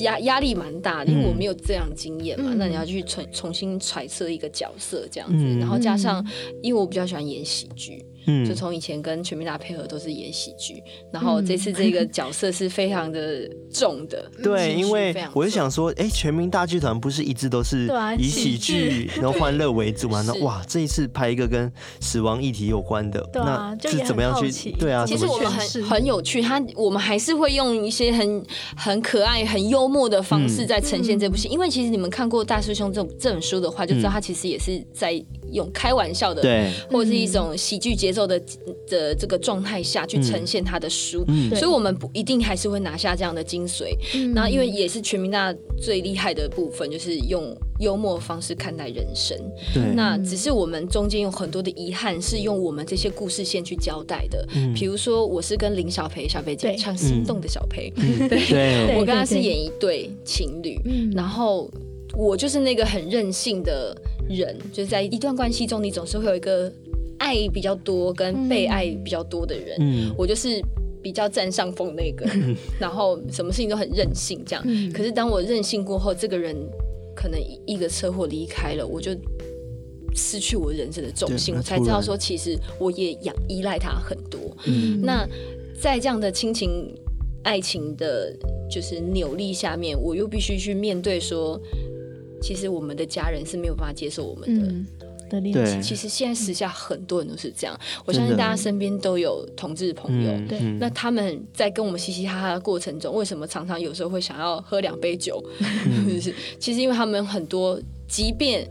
[0.00, 2.54] 压压力蛮大的，因为我没有这样经验嘛。
[2.56, 6.24] 那你要去重重新揣测一个角色这样子，然后加上
[6.62, 8.04] 因为我比较喜欢演喜剧。
[8.26, 14.30] 嗯，就从以前跟全民大配合都是演喜剧，然后这次这个角色是非常的重的。
[14.42, 20.22] 对，因为我就想说，哎，全民大剧团不是一直都是以喜剧然后欢乐为主嘛？
[20.22, 24.70] 那哇，这一次拍一个跟死亡议题有关的，那是怎么样去？
[24.72, 28.44] 对啊，其实我们很很有趣，他我们还是会用一些很
[28.76, 35.12] 很可爱、很幽默的方式在呈现这部戏，因为其实你们看过大师兄这种这本书的话，就知道他其实也是在
[35.52, 38.40] 用开玩笑的，对，或者是一种喜剧节奏的
[38.88, 43.96] 的这个状态下去呈现他的书，所以我们不一定还是会拿下这样的精髓。
[44.34, 49.36] 然后因为也是全民大最厉害的部分，就是用幽默方式看待人生。
[49.74, 54.46] 对，那只是我们中间有很多的遗憾，是用我们这些故事线去交代的。
[54.74, 57.92] 比如说，我是跟林小培小培姐唱《心动的小培》，
[58.28, 60.78] 对，我跟他是演一对情侣，
[61.14, 61.70] 然后
[62.14, 63.96] 我就是那个很任性的
[64.36, 66.72] 人，就是在一段关系中，你总是会有一个
[67.18, 70.60] 爱比较多跟被爱比较多的人，嗯，我就是
[71.02, 72.26] 比较占上风那个，
[72.78, 74.64] 然后什么事情都很任性这样。
[74.92, 76.56] 可是当我任性过后，这个人
[77.14, 79.12] 可能一个车祸离开了，我就
[80.14, 84.40] 失去我人生的重心，我才知道说，其实我也养依赖他很多。
[85.02, 85.26] 那
[85.80, 86.92] 在这样的亲情
[87.42, 88.34] 爱情的，
[88.70, 91.58] 就是扭力下面，我又必须去面对说，
[92.40, 94.66] 其实我们的家人是没有办法接受我们的。
[94.66, 94.86] 嗯
[95.30, 105.40] 对，其实现在时下很多人都是这样，我相信大家身边都有同志朋友，对，那他们在跟我们嘻嘻哈哈的过程中，为什么常常有时候会想要喝两杯酒？
[106.12, 108.68] 就 是其实因为他们很多，即便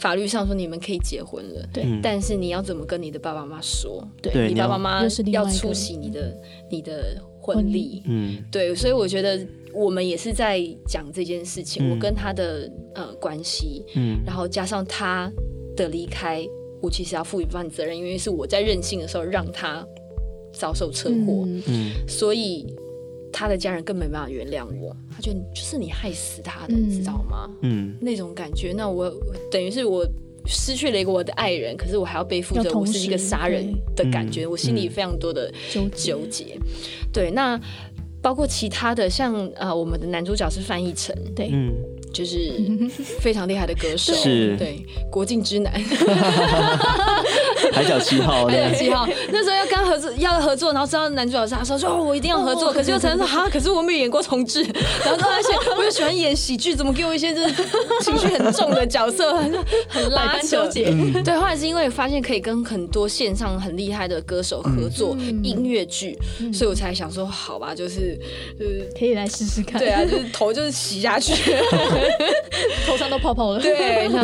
[0.00, 4.04] 法律上说你们可以结婚了，对，但是你要怎么跟你的爸爸妈妈说？
[4.20, 6.36] 对，你爸爸妈妈要出席你的
[6.68, 9.38] 你的婚礼，嗯，对，所以我觉得
[9.74, 15.32] 我们也是在讲这件事情，我跟他的呃关系，嗯，然后加上他。
[15.74, 16.46] 的离开，
[16.82, 19.82] 我其实要负一部分责任，因为是我在任性的时候让他
[20.52, 22.66] 遭受车祸，嗯，所以
[23.32, 27.48] 他的家人根本没办法原谅我，他觉得就是你害死他的，你知道吗？
[27.62, 29.10] 嗯，那种感觉，那我
[29.50, 30.06] 等于是我
[30.44, 36.58] 失去了一个我的爱人，可是我还要背负着我是一个杀人的感觉，我心里非常多的纠纠结。
[37.10, 37.58] 对，那
[38.22, 41.74] 包括其他的，像呃，我们的男主角是范逸臣，对，嗯。
[42.12, 42.38] 就是
[43.20, 45.72] 非常厉害的歌手，是，对，国境之南，
[47.72, 54.62] 海角七号， 海角七号，那时候要跟他合作，要合作，然后知道男主角是他说说，哦，我一定要合作，可是又承认说哈，可是我没有演过同志，
[55.04, 57.54] 然后而且我又喜欢演喜剧，怎么给我一些就是
[58.00, 59.52] 情绪很重的角色， 很
[59.88, 60.84] 很拉纠结。
[61.24, 66.18] 对，后来是因为发现可以跟很多线上很厉害的歌手合作音乐剧，
[66.52, 68.18] 所以我才想说，好吧，就是
[68.58, 71.32] 就是可以来试试看，对啊，就是头就是洗下去。
[72.86, 73.60] 头上都泡泡了。
[73.60, 74.22] 对，那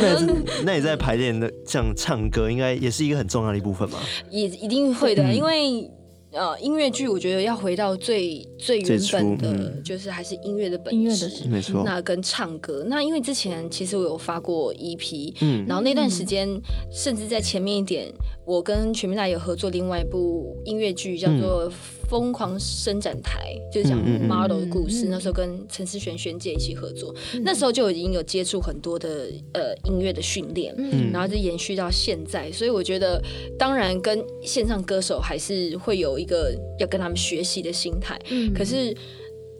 [0.64, 3.98] 那你在排练的这样唱歌，应该也是一个很重要的一部分吗？
[4.30, 5.90] 也一定会的，因为
[6.30, 11.82] 呃，音乐剧我觉得要回到最最原本的，就是还是音乐的本质，没错。
[11.86, 16.46] 那跟唱歌，那因为之前其实我有发过 EP，嗯，然后那段时间
[16.92, 18.12] 甚至在前面一点，
[18.48, 21.70] 我跟全民大有合作另外一部音乐剧，叫做。
[22.08, 33.22] 疯狂伸展台就是讲 model 的故事，那时候跟陈思璇璇姐一起合作，嗯、那时候就已经有接触很多的呃音乐的训练，嗯、然后就延续到现在，所以我觉得
[33.58, 38.96] 当然跟线上歌手还是会有一个要跟他们学习的心态，嗯、可是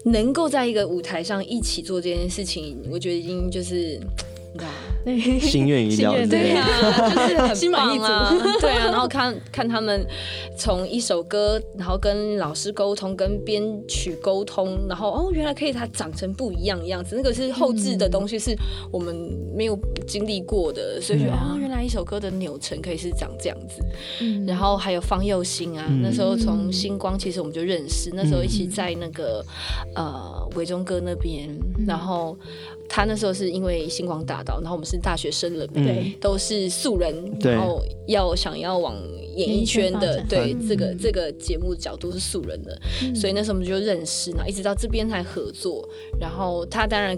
[0.06, 4.00] 能够在一个舞台上一起做这件事情，我觉得已经就是。
[5.42, 6.66] 心愿已了，对啊，
[7.14, 8.86] 就是很心满意足啊， 对啊。
[8.86, 10.04] 然后看看他们
[10.56, 17.14] 从一首歌，然后跟老师沟通，跟编曲沟通，然后哦，原来可以它长成不一样的样子。
[17.14, 18.56] 那个是后置的东西，是
[18.90, 19.14] 我们
[19.54, 23.80] 没有经历过的，所以说哦，原来一首歌的扭成可以是长这样子。
[24.46, 29.44] 然后还有方佑兴啊，那时候从星光其实我们就认识，那时候一起在那个
[29.94, 31.48] 呃伟忠哥那边，
[31.86, 32.36] 然后。
[32.88, 38.96] 他那时候是因为星光大道，然后我们是大学生了，对，都是素人，然后要想要往
[39.36, 42.80] 演艺圈的，对，这个这个节目角度是素人的，
[43.14, 47.16] 所以那时候我们就认识，然后一直到这边才合作，然后他当然。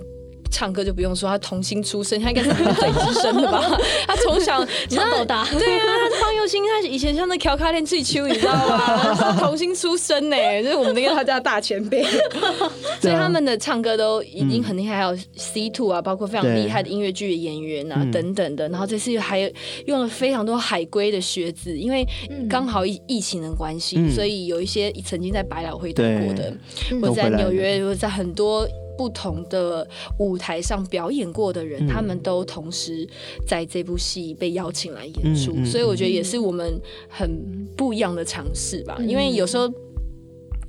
[0.51, 3.63] 唱歌就不用说，他童星出身，他应该是最资深的吧？
[4.07, 5.87] 他从小唱到大，对啊，
[6.21, 9.37] 方佑兴他以前像那乔卡练最秋，你知道吗？
[9.39, 12.03] 童星出身呢， 就是我们那个他家大前辈，
[13.01, 18.69] 所以他们的唱歌都已经很厉害，还有 C Two 啊，包括非常厉害的音乐剧的演员啊等等的。
[18.69, 19.41] 然后这次还
[19.87, 22.07] 用了非常多海归的学子，因为
[22.49, 26.53] 刚好疫疫情的关系，所以有一些曾经在百老汇待过的，
[27.01, 28.69] 或在纽约，或在很多。
[28.97, 29.87] 不同的
[30.19, 33.09] 舞台上表演过的人，嗯、他们都同时
[33.47, 37.31] 在这部戏被邀请来演出，嗯嗯、所以我觉得也是我们很
[37.77, 38.97] 不一样的尝试吧。
[38.99, 39.69] 嗯、因为有时候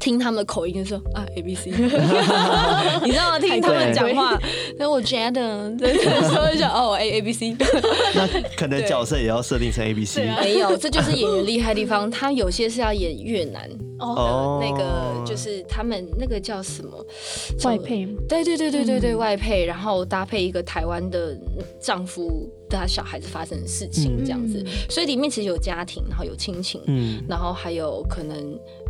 [0.02, 3.40] 听他们的口音就说 啊 A B C， 你知道吗？
[3.40, 4.38] 听他们讲话，
[4.78, 5.70] 那我觉得。
[5.80, 7.56] 对说一下哦 A A B C，
[8.16, 12.10] 那可能角色也要设定成 A B C，没有，这就是演员厉害的地方。
[12.10, 13.70] 他有些是要演越南。
[14.00, 17.06] 哦，那个就是他们那个叫什么？
[17.64, 18.08] 外配？
[18.28, 21.38] 对对对对对对，外配，然后搭配一个台湾的
[21.80, 28.36] 丈夫，他小孩子发生的事情这样子，所以里面其实有家庭，然后有亲情，嗯，然后还有可能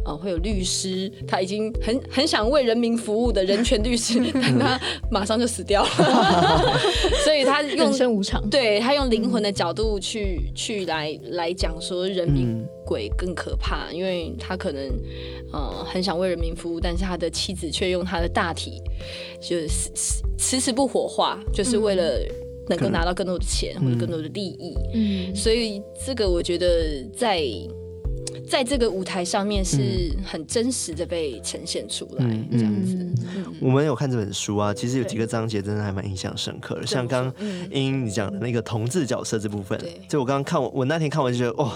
[0.05, 5.89] 呃会有律师，他已经很很想为人民服务的人权律师， 但他马上就死掉了，
[7.23, 12.65] 所以他用人生无常，对他用灵魂的角度去去来来讲说人民。
[12.83, 14.83] 鬼更可怕，因为他可能，
[15.53, 18.81] 呃，很想为人民服务，但是他的妻子却用他的大体，
[19.39, 19.89] 就是
[20.37, 22.19] 迟迟不火化，就是为了
[22.67, 24.75] 能够拿到更多的钱或者更多的利益。
[24.93, 27.41] 嗯，所以这个我觉得在。
[28.51, 32.97] 在这个舞台上面是很真实的被呈现出来，这样子。
[33.61, 37.33] 我们有看这本书啊，其实有几个章节真的还蛮印象深刻的，像刚
[37.71, 41.71] 英英你讲的那个同志角色这部分，就我刚刚看我我那天看完就觉得，哇，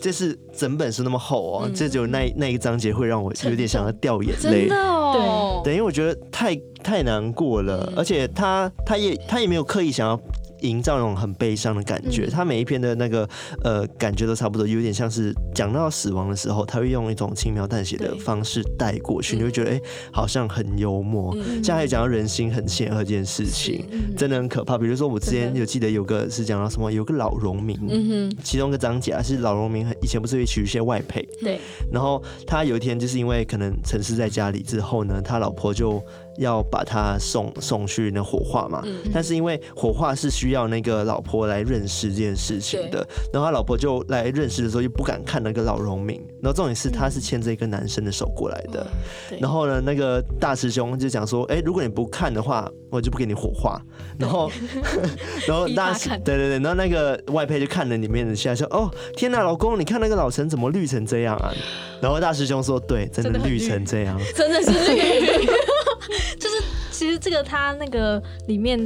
[0.00, 10.20] 这是整本书那么厚哦，这就那那一个章节会让我有点想要掉眼泪，真的哦，对，因为我觉得太太难过了，而且他他也他也没有刻意想要。
[10.62, 13.28] 营造那种很悲伤的感觉，他每一篇的那个
[13.62, 19.80] 呃感觉都差不多，有点像是讲到死亡的时候，他会用一种轻描淡写的方式带过去，你会觉得哎，
[20.12, 21.36] 好像很幽默。
[21.62, 23.84] 像还有讲到人心很险恶这件事情，
[24.16, 24.76] 真的很可怕。
[24.78, 31.60] 比如说我之前有记得有个是讲到什么，有个老农民，嗯其中一个章节啊是老农民以前不是会娶一些外配，对，
[31.92, 36.02] 然后他有一天就是因为可能沉思在家里之后呢，他老婆就。
[36.38, 48.86] 要把他送送去那火化嘛，嗯、但是因为火化是需要那个老婆来认识这件事情的，然后他老婆就来认识的时候又不敢看那个老农民，然后重点是他是牵着一个男生的手过来的，
[49.30, 53.80] 嗯、然后呢，那个大师兄就讲说，哎、欸，如果你不看的话，我就不给你火化，
[54.18, 54.50] 然后
[55.46, 61.52] 然后大师对对对，然后那个外配就看了里面的下说，哦，天哪，老公，你看那个老陈怎么绿成这样啊？
[62.00, 65.46] 然后大师兄说，对，真的绿成这样， 真的是绿。
[66.38, 66.56] 就是
[66.90, 68.78] 其实这个他那个里面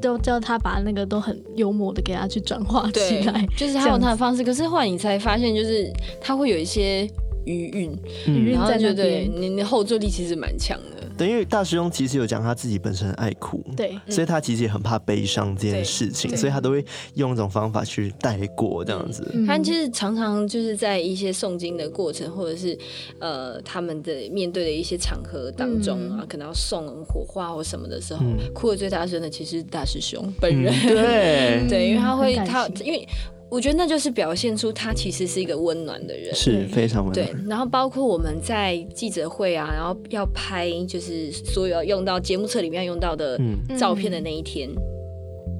[0.00, 4.42] 都叫他把那个都很幽默的给他去转化起来，就是他用他的方式。
[4.42, 5.90] 可是后来你才发现，就是
[6.20, 7.08] 他会有一些
[7.44, 11.01] 余韵，余韵在那边，你的后坐力其实蛮强的。
[11.16, 19.22] 对，因为大师兄其实有讲他自己本身爱哭，对，所以他其实也很怕悲伤这件事情，所以他都会用一种方法去带过这样子。
[19.46, 22.76] 他其实常常就是在一些诵经的过程，或者是
[23.18, 30.72] 呃他们的面对的一些场合当中啊，可能要送火化或什么的时候，哭的最大声的其实是大师兄本人。
[30.82, 33.08] 对 对，因为他会他因为。
[33.52, 37.26] 我觉得那就是表现出他其实是一个温暖的人，是非常温暖。
[37.26, 43.38] 对，然后包括我们在记者会啊，然后要拍就是所有要用到节目册里面要用到的
[43.78, 44.76] 照片的那一天，嗯、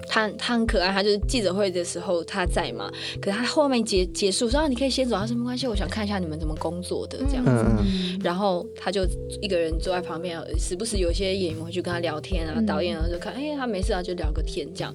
[0.08, 9.06] 他他很可爱，他就是记者会的时候他在嘛，可是他后面结结束说啊，你可以先走，他说没关系，我想看一下你们怎么工作的这样子，嗯、然后他就
[9.40, 14.94] 一个人坐在旁边，时不时有些演员会去跟他聊天啊，嗯、导演啊就看，哎，他没事啊，就聊个天这样。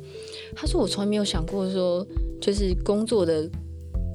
[0.55, 2.05] 他说我从来没有想过说。
[2.39, 3.49] 就是工作的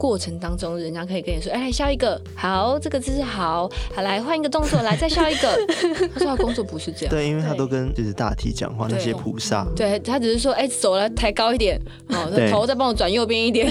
[0.02, 5.56] 过程当中，人家可以跟你说：“哎，笑一个，好，这个姿势好，好，来换一个动作，来再笑一个。
[6.12, 13.70] ”他说他工作不是这样，对，因为他都跟就是大体讲话那些菩萨，对他只是说：“哎，手来抬高一点，哦， 头再帮我转右边一点。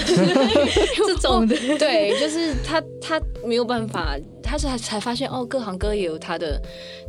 [1.06, 6.58] 这种的，对，就是他他没有办法，他是才才发现哦，各行各业有他的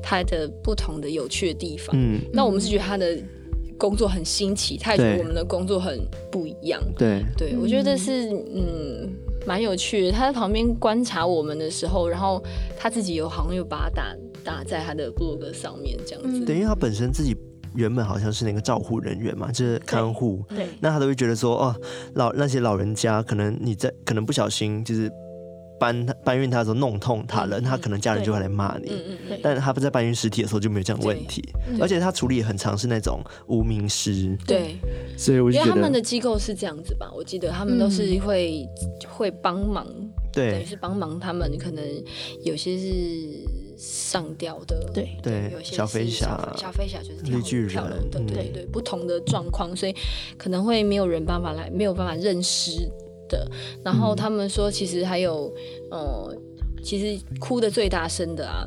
[0.02, 1.96] 他的不同的有趣的地方。
[1.98, 3.18] 嗯，那我们是觉得他的。
[3.84, 6.00] 工作很新奇，他也觉得我们的工作很
[6.32, 6.82] 不一样。
[6.98, 9.14] 对，对我觉得是嗯
[9.46, 10.12] 蛮有趣的。
[10.14, 12.42] 他在旁边观察我们的时候，然后
[12.78, 16.46] 他自己有好像有把它打打在他的部落格上面这样子。
[16.46, 17.36] 对，因为他本身自己
[17.76, 20.42] 原本好像是那个照护人员嘛，就是看护。
[20.48, 21.76] 对，那他都会觉得说，哦，
[22.14, 25.12] 老那些老人家，可能你在可能不小心就是。
[25.84, 28.90] 搬搬运他的时候弄痛他了，他可能家人就会来骂你。
[29.42, 31.44] 但他不在搬运尸体的时候就没有这样的问题，
[31.82, 34.38] 而且他处理很常是那种无名尸。
[34.48, 34.78] 对，
[35.18, 37.12] 所以我觉得他们的机构是这样子吧？
[37.14, 38.66] 我记得他们都是会
[39.06, 39.86] 会帮忙，
[40.32, 41.52] 对，是帮忙他们。
[41.58, 41.84] 可能
[42.46, 43.46] 有些是
[43.78, 49.94] 上吊的，对对，有些小飞侠，小飞侠就是绿巨人，对对对，不同的状况，所以
[50.38, 52.90] 可能会没有人办法来，没有办法认尸。
[53.34, 53.50] 的，
[53.84, 55.52] 然后他们说，其实还有，
[55.90, 56.38] 呃，
[56.84, 58.64] 其实哭的最大声的啊，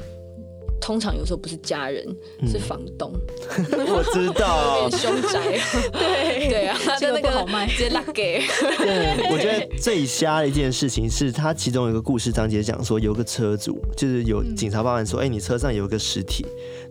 [0.81, 2.05] 通常有时候不是家人，
[2.41, 3.13] 嗯、是房东。
[3.71, 5.59] 我知道， 凶宅。
[5.95, 8.43] 对对啊，他的那个好卖，直接拉给。
[8.79, 16.45] 对，我觉得最瞎的一件事情是他其中有一个故事章节讲说，有个车主就是有警察报案说，哎、嗯欸，你车上有一个尸体。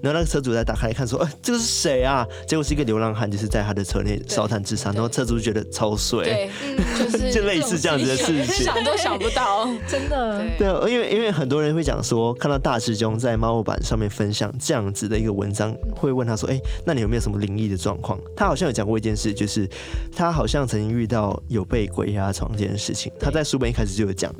[0.06, 4.92] 然后那个车主在打开来看，说：“哎、欸，这个是谁啊？”结果是一个流浪汉，就是在他的车内烧炭自杀。
[4.92, 6.50] 然后车主就觉得超衰，对，
[6.96, 10.46] 就是 就类似这样子的事情，想都想不到， 真的。
[10.60, 19.68] 对，因为因为很多人会讲说，看到大师兄在猫板上面分享这样子的一个文章，会问他说：“哎、欸，那你有没有什么灵异的状况？”他好像有讲过一件事，就是
[20.16, 23.12] 他好像曾经遇到有被鬼压床这件事情。
[23.20, 24.32] 他在书本一开始就有讲，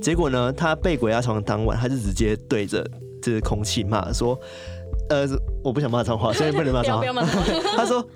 [0.00, 2.88] 结果呢，他被鬼压床当晚，他就直接对着
[3.20, 4.38] 这个空气骂说。
[5.08, 5.26] 呃，
[5.62, 7.22] 我不想骂脏话， 所以不能骂脏话。
[7.76, 8.06] 他说：“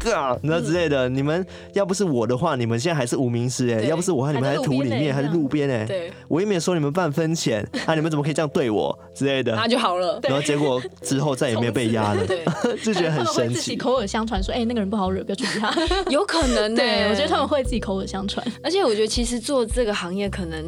[0.00, 1.44] 哥啊，那之类的，你们
[1.74, 5.84] 要不是我的话，你们现在还是无名氏哎；要不是我，你们还在土里面，还是路边哎。
[5.84, 9.54] 对，我也没有收你们半分钱 啊，你们怎么可以这样对我之类的？
[9.54, 10.18] 那就好了。
[10.22, 12.26] 然后结果之后再也没有被压了，
[12.82, 13.54] 就觉得很神奇。
[13.54, 15.72] 自己口耳相传说，哎，那个人不好惹，不要去理他。
[16.10, 18.44] 有可能，对，我觉得他们会自己口耳相传。
[18.62, 20.64] 而且我觉得其实做这个行业，可能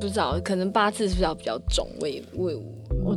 [0.00, 2.22] 不知道，可能八字是不是要比较重，我也。
[2.34, 2.50] 我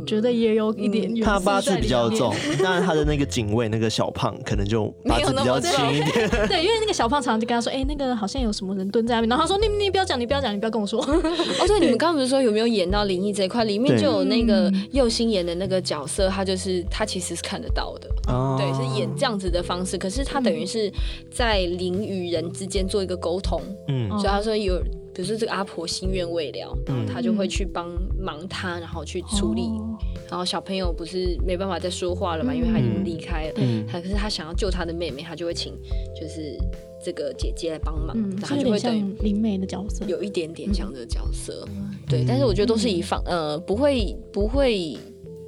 [0.06, 6.28] 觉得也有一点，他八字比较重， 当然他的那个警卫那个小胖可能就八字比较轻一点。
[6.48, 13.64] 对，因为那个小胖常常就跟他说：“哎，那个好像有什么人蹲在那边。”然后他说：“你你不要讲，你不要讲，你不要跟我说。”哦，对，你们刚刚不是说有没有演到灵异这一块？
[13.64, 19.98] 里面就有那个佑星演的那个角色，他就是他其实是看得到的，哦对，是演这样子的方式。
[19.98, 20.92] 可是他等于是
[21.30, 24.80] 在灵与人之间做一个沟通，嗯，所以他说有。
[25.16, 27.88] 比如说这个阿婆心愿未了，然后他就会去帮
[28.20, 29.62] 忙他，然后去处理。
[29.62, 29.96] 嗯、
[30.28, 33.54] 然后小朋友不是没办法再说话了嘛，嗯、因为他已经离开了。
[33.56, 35.72] 嗯，他可是他想要救他的妹妹，他就会请
[36.14, 36.54] 就是
[37.02, 38.14] 这个姐姐来帮忙。
[38.14, 41.66] 嗯，然后就会像灵媒的角色，有一点点像这个角色。
[41.70, 44.98] 嗯、对，但是我觉得都是以放呃不会不会。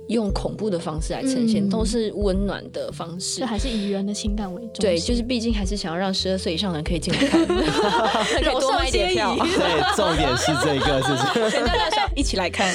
[0.09, 4.73] 用恐怖的方式来呈现，嗯、都是温暖的方式，就还是以人的情感为重。
[4.81, 9.37] 对，就是毕竟还是想要让十二岁以上的人可以进来看， 可以多买一点票。
[9.37, 11.61] 对， 重点是这个，是不是？
[11.67, 12.75] 大家一起来看。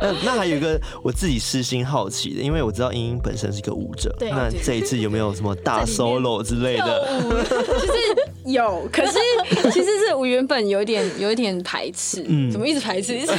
[0.00, 7.20] 呃，那还有一个我自己私心好奇的，因为我知道英英本身是一个舞者，对那这一次有没有什么大 solo 之类的？
[7.20, 9.18] 就是有，可是
[9.72, 13.14] 其实是我原本有点有一点排斥，嗯，怎么一直排斥？
[13.16, 13.36] 一直在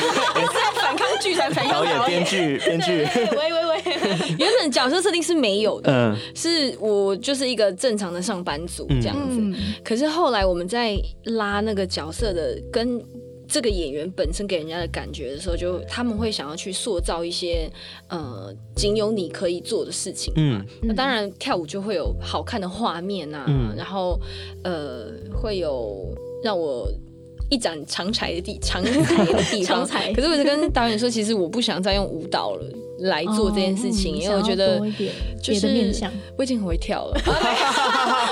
[0.81, 2.57] 反抗剧才反抗导演编剧。
[2.57, 3.05] 编剧，
[3.35, 3.83] 喂喂喂，
[4.39, 9.39] 原本角色设定是没有的，嗯，是我就是一个正常的上班族这样子。
[9.39, 13.01] 嗯、可是后来我们在拉那个角色的跟
[13.47, 17.69] 这个演员本身给人家的感觉的时候，就他们会想要去塑造一些
[18.09, 20.61] 呃仅有你可以做的事情嘛。
[20.61, 24.19] 嗯，那当然跳舞就会有好看的画面啊，嗯、然后
[24.63, 26.13] 呃会有
[26.43, 26.89] 让我。
[27.49, 29.87] 一展长才的地，长才的地方。
[30.13, 32.63] 可是我就跟导演说，其实我不想再用舞蹈了
[32.99, 34.79] 来做这件事情，哦嗯、因为我觉得
[35.41, 35.67] 就是
[36.37, 37.21] 我已经很会跳了，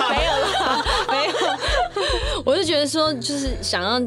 [0.09, 1.33] 没有了，没有。
[2.45, 4.01] 我就觉得说，就是想要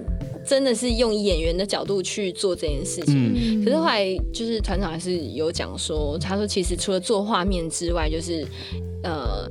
[0.46, 3.32] 真的是用演员的角度去做这件事情。
[3.34, 8.46] 嗯、可是后来就是团长还是有讲说，他说其实除了做画面之外，就是
[9.02, 9.50] 呃。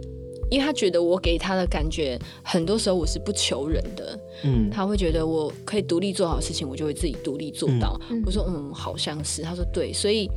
[0.49, 7.99] 因为他觉得我给他的感觉，很多时候我是不求人的，嗯，他会觉得我可以独立做好事情，我就会自己独立做到。
[8.09, 9.41] 嗯、我说嗯，好像是。
[9.41, 10.29] 他说对，所以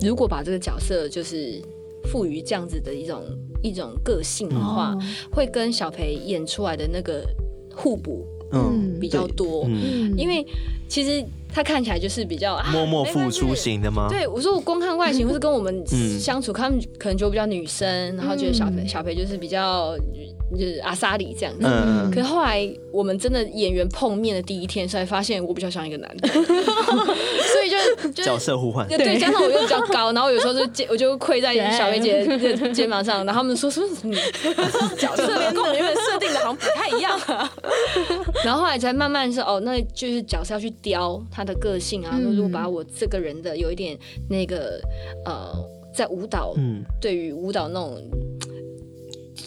[0.00, 1.60] 如果把这个角色就是
[2.04, 3.22] 赋予这样子的一种
[3.62, 7.24] 一种个性的话，哦、会跟小培演出来的那个
[7.74, 9.64] 互补，嗯，比较多。
[9.68, 10.46] 嗯、因为
[10.88, 11.24] 其实。
[11.52, 14.06] 他看起来就是比较默默付出型的吗？
[14.08, 15.84] 对，我说我光看外形，或是跟我们
[16.18, 19.96] 相处，他们可能觉得比较女生，然后觉得小培小培就是比较。
[20.52, 26.44] 就是阿萨里这样子，嗯、可是后来我们真的演员碰面的第一天，才发现我比较像一个男的， 所
[27.64, 34.14] 以就，就角色互换，对，加上我又比较高，然后有时候就肩我就跪在小薇姐的肩膀上，然后他们说说什么
[34.98, 37.50] 角色跟我本设定的好像不太一样，啊，
[38.44, 44.80] 然后后来才慢慢说哦，那就是角色要去雕他的个性啊，嗯、如果把我这个人的有一点那个
[45.24, 45.52] 呃，
[45.94, 48.02] 在舞蹈，嗯，对于舞蹈那种。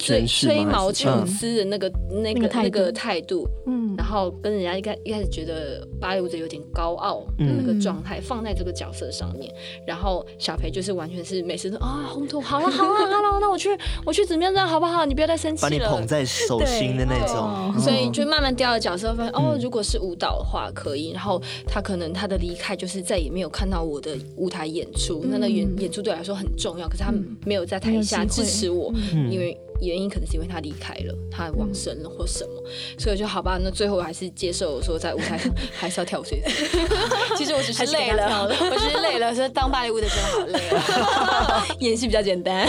[0.06, 13.70] 吹吹毛求疵的那个、嗯、那个那个态度，嗯，然后跟人家一开一开始觉得芭蕾舞者有点高傲的那个状态，放在这个角色上面，嗯、然后小裴就是完全是每次都啊红头好了好了好了，那我去
[14.06, 15.06] 我去怎么样这样好不好？
[15.06, 27.14] 你不要再生气了，把你捧在手心的那种，哦、所以就慢慢掉了角色，发现哦，如果是舞蹈的话可以，然后他可能他的离开就是再也没有看到我的舞台演出，嗯、那那演演出对我来说很重要，可是他
[27.45, 29.58] 没有在台下支持我，嗯、因为。
[29.82, 32.64] 原因可能是因为他离开了，他往生了或什么，
[32.98, 36.42] 所以就好吧，那最后还是接受说在舞台上 还是要跳水。
[37.38, 42.68] 其实我只是累了，我只是累了，说当芭蕾舞的真的好累啊， 演戏比较简单。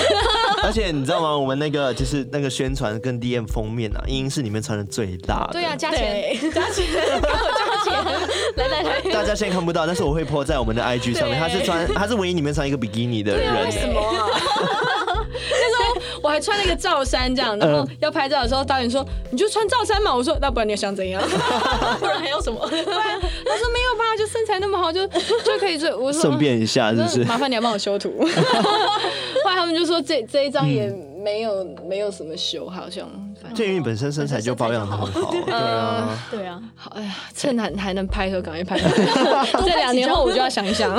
[0.63, 1.37] 而且你知道吗？
[1.37, 5.53] 我们那个就是那个宣传跟 DM 封面啊，英英是里面穿的最大的。
[5.53, 8.05] 对啊，加钱，加钱，加钱，
[8.57, 11.39] 来来来，大家现在看不到，但是我会 po 在我们的 IG 上面。
[11.39, 13.65] 他是穿，他是唯一里面穿一个比基尼的人。
[13.65, 14.27] 为什么啊？
[16.41, 21.23] 穿了一个罩衫，这样，然后要拍照的时候，导演说：“你就穿罩衫嘛。”我说：“那不然你想怎样？
[22.01, 28.11] 不然还要什么？”他说：“没有吧，就身材那么好，就就可以这。”我说：“顺便一下，就是麻烦你要帮我修图。
[29.45, 30.89] ”后来他们就说：“这这一张也
[31.23, 33.09] 没有没有什么修，好像。”
[33.55, 36.63] 就因为本身身材就保养的很好，对啊， 对啊。
[36.75, 38.79] 好，哎呀，趁还还能拍的时候赶快拍。
[39.65, 40.91] 这两年后我就要想一想。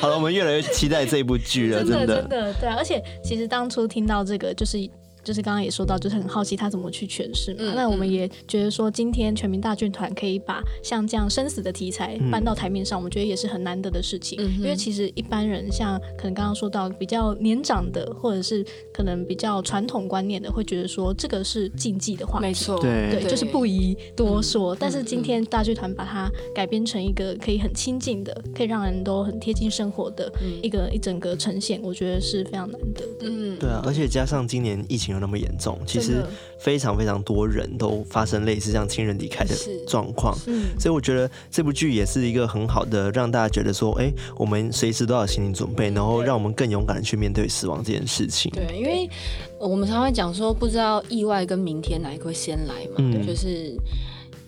[0.00, 2.76] 好了，我们越来越期待这一部剧了，真的，真的，对啊。
[2.78, 4.78] 而且其实当初听到这个，就是。
[5.24, 7.60] 就是刚刚也说到，就是很好奇他怎么去诠释嘛。
[7.60, 14.38] 嗯、那我们也觉得说，今天全民大剧团可以把像这样生死的题材搬到台面上，嗯、我们觉得也是很难得的事情。
[14.38, 18.62] 嗯、因为其实一般人像可能刚刚说到比较年长的，或者是
[18.92, 22.42] 可能比较传统观念的，会觉得说这个是禁忌的话题。
[22.42, 24.74] 没错，对，对，就是不宜多说。
[24.74, 30.30] 嗯、但是今天大剧团把它改编成一个可以很亲近的，可以让人都很贴近生活的
[30.62, 33.30] 一个、嗯、一整个呈现，我觉得是非常难得的。
[33.30, 35.13] 嗯，对啊，而且加上今年疫情。
[35.14, 36.22] 有那么严重，其实
[36.58, 39.54] 非常非常多人都发生类似这样亲人离开的
[39.86, 40.36] 状况，
[40.78, 48.50] 所以我觉得这部剧也是一个很好的让大家觉得说，哎、欸，我们随时都要心理准备，然后让我们更勇敢的去面对死亡这件事情。
[48.54, 49.08] 对，因为
[49.58, 53.74] 我们常常会讲说，不知道意外跟明天哪一个会先来嘛，嗯、就是。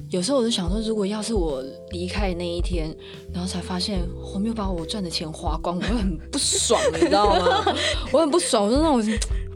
[0.09, 1.61] 有时候我就想说，如果要是我
[1.91, 2.97] 离开那一天，
[3.33, 3.99] 然后才发现
[4.33, 7.75] 我没有把我赚的钱花光，我会很不爽，你知道吗？
[8.15, 9.03] 我很不爽，我就那我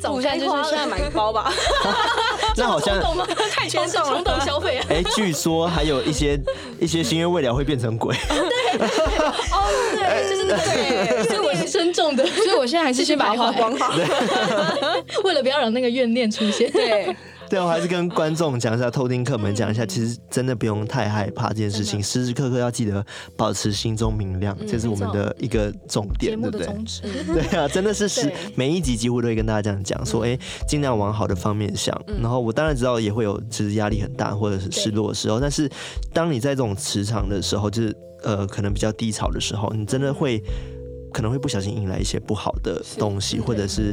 [0.09, 1.53] 我现在就是现在买个包吧。
[2.57, 3.01] 那 好像
[3.51, 4.87] 太冲动了，冲动消费啊！
[4.89, 6.39] 哎，据说还有一些
[6.81, 8.17] 一些心愿未了会变成鬼。
[8.29, 8.79] 对，
[9.51, 13.93] 哦对，就是对，所以我是慎重的，所以我现在还是先把它花光好，
[15.25, 16.71] 为了不要让那个怨念出现。
[16.71, 17.15] 对。
[17.51, 23.05] 对，我还是跟观众讲一下，偷听客们讲一下，其实真的不用太害怕这件事情，时时刻刻要记得
[23.37, 26.67] 保持心中明亮，这是我们的一个重点，对不对？
[27.35, 30.39] 对啊，真的是是每一集几乎都会跟大家这样讲，说哎，
[30.69, 31.93] 尽量往好的方面想。
[32.23, 35.69] 然后我当然知道也会有其实压力很大或者是失落的时候，但是
[36.13, 37.93] 当你在这种磁场的时候，就是
[38.23, 40.41] 呃可能比较低潮的时候，你真的会
[41.13, 43.93] 可能会不小心引来一些不好的东西，或者是。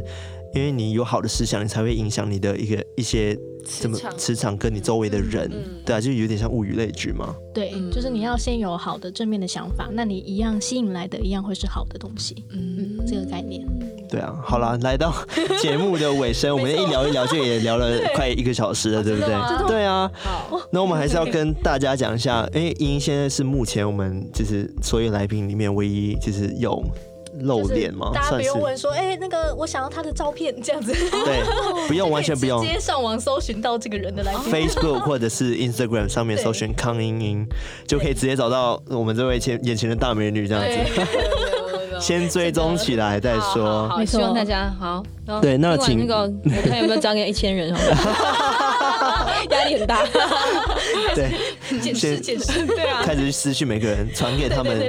[0.54, 7.36] 因为你有好的思想，你才会影响你的一个一些什么磁场跟你周围的人，嗯、对啊，就有点像物以类聚嘛。
[7.54, 12.44] 对，就是你要先有好的正面的想法，那你一样吸引来的一样会是好的东西。
[12.52, 13.66] 嗯，这个概念。
[14.10, 15.14] 对啊，好了，来到
[15.62, 19.68] 节目的尾声，我们一聊一聊就也聊了快一个小时了，对不对？
[19.68, 20.10] 对啊。
[20.16, 26.82] 好，那我们还是要跟大家讲一下，因为英英现在是目前我们就是所有来宾里面唯一就是有。
[27.42, 28.12] 露脸吗？
[28.14, 30.94] 大家不用问说，哎、欸，那个我想要他的照片， 这样子。
[30.94, 31.42] 对，
[31.88, 32.62] 不用， 完全不用。
[32.62, 34.52] 直接上网搜寻到这个人的来宾。
[34.52, 37.48] Facebook 或者是 Instagram 上面搜寻康英英，
[37.88, 40.78] 就可以直接找到我们这位前眼前的大美女，这样子。
[42.00, 43.90] 先追踪起来再说。
[43.90, 45.04] 好，希望大家好。
[45.42, 47.74] 对，那请那个我看有没有张给一千人，
[49.50, 50.06] 压力很大。
[51.16, 54.80] 对，解释解释，对啊，开始去私讯每个人，传给他们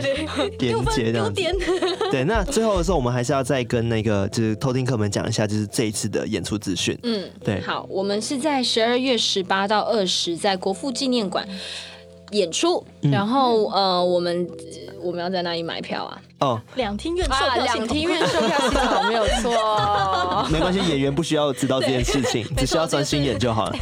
[0.59, 1.43] 连接这样子。
[2.11, 6.99] 对，那最后的时候，我们还是要再跟那个就是偷听客们讲一下，就是这一次的演出资讯。
[7.03, 7.61] 嗯，对。
[7.61, 11.47] 好，我们是在十二月十八到二十，在国父纪念馆
[12.33, 12.85] 演出。
[13.03, 14.49] 然后呃，我们
[15.01, 16.21] 我们要在哪里买票啊？
[16.41, 20.47] 哦，两厅院售票两厅院售票系统没有错。
[20.53, 23.77] 没关系，演员不需要知道这件事情， 只需要专心演就好了。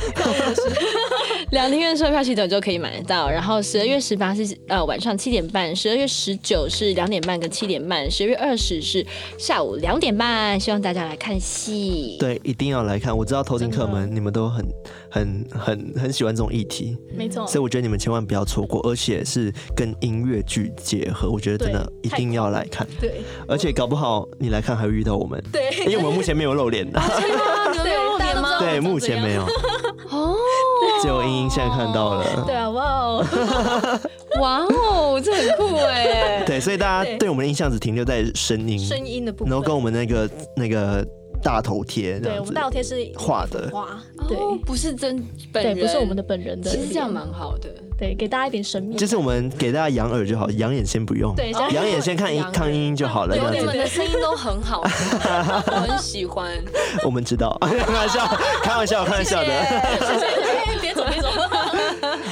[1.50, 9.06] 两厅院售票系统就可以买得到，然后十二月十八是呃晚上七点半，十二月十九是两点半跟七点半，十二月二十是
[9.38, 12.16] 下午两点半，希望大家来看戏。
[12.18, 13.16] 对，一定要来看。
[13.16, 14.66] 我知道偷听客们你们都很
[15.10, 17.46] 很很很喜欢这种议题，没错。
[17.46, 22.86] 所以我觉得你们千万不要错过，而且是跟音乐剧结合，我觉得真的一定要来看。
[23.00, 27.00] 对，而且搞不好你来看还会遇到我们，对，因为我们目前没有露脸的。
[27.00, 27.84] 对？
[27.84, 28.58] 没有露脸吗？
[28.58, 29.42] 对，目前没有。
[29.42, 30.34] 哦。
[31.02, 33.24] 只有英英现在看到了，对啊，哇哦，
[34.40, 36.42] 哇哦，这很酷哎。
[36.46, 41.06] 对，所以大家对我们的印象只停留在声音，声音的部分，然后跟我们那个那个
[41.42, 46.70] 大头贴，对，我们大头贴是画的，画，对，不是真本人，对，不是我们的本人的。
[46.70, 47.68] 其实这样蛮好的，
[47.98, 48.96] 对，给大家一点神秘。
[48.96, 51.34] 就是我们给大家养耳就好，养眼先不用。
[51.34, 53.36] 对，养眼先看一看音音就好了。
[53.52, 56.50] 你们的声音都很好，我很喜欢。
[57.04, 58.26] 我们知道，开玩笑，
[58.62, 60.55] 开玩笑，开玩笑的。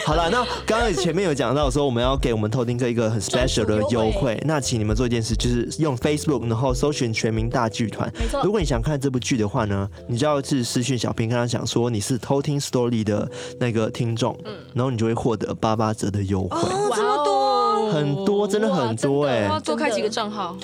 [0.04, 8.12] 好了，那刚刚前面有讲到说我们要给我们偷听客一个很 special 的优惠，那请你们做一件事，就是用 Facebook 然后搜寻全民大剧团。
[8.18, 8.42] 没错。
[8.44, 16.50] 如果你想看这部剧的话呢，你就要去私讯小编跟他讲说你是偷听 Story 的那个听众，嗯，然后你就会获得八八折的优惠。
[16.50, 17.43] 哦，这么多，
[17.94, 19.42] 很多，真的很多哎。
[19.44, 20.56] 要多开几个账号，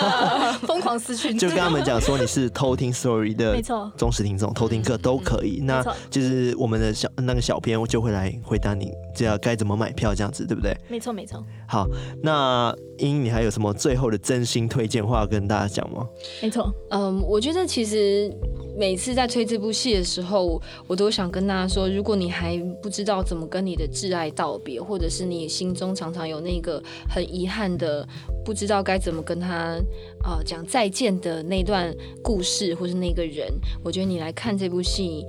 [0.66, 5.60] 疯狂私讯，就跟他们讲说你是偷听 Story 的，没错，忠实听众，偷听客都可以。
[5.62, 10.76] 那就是我们的小那个小编就会来回答你，这要该怎么买票这样子，对不对？
[10.88, 11.42] 没错，没错。
[11.66, 11.86] 好，
[12.22, 16.06] 那英，你还有什么最后的真心推荐话跟大家讲吗？
[16.42, 18.30] 没错，嗯，我觉得其实
[18.78, 28.08] 每次在推这部戏的时候，我都想跟大家说，如果你还不知道怎么跟你的挚爱道别，或者是你心中常常有那个很遗憾的，
[28.44, 29.78] 不知道该怎么跟他
[30.24, 33.52] 呃讲、呃、再见的那段故事，或是那个人，
[33.84, 35.24] 我觉得你来看这部戏。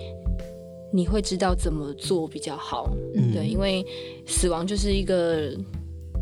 [0.93, 3.85] 你会知道怎么做比较好，嗯，对，因为
[4.25, 5.51] 死亡就是一个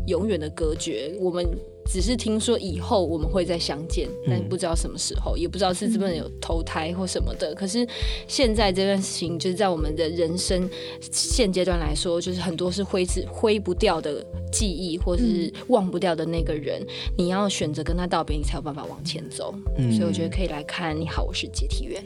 [0.08, 1.46] 永远的隔绝，我们
[1.94, 7.54] 只是听说以后我们会再相见，但不知道什么时候，也不知道是不是有投胎或什么的。
[7.54, 7.86] 可是
[8.26, 10.68] 现在这段事情，就是在我们的人生
[11.12, 16.84] 现阶段来说，就是很多是挥之挥不掉的记忆，或是忘不掉的那个人，
[17.16, 19.54] 你要选择跟他道别，你才有办法往前走。
[19.92, 20.98] 所以我觉得可以来看。
[20.98, 22.02] 你好，我是解体员。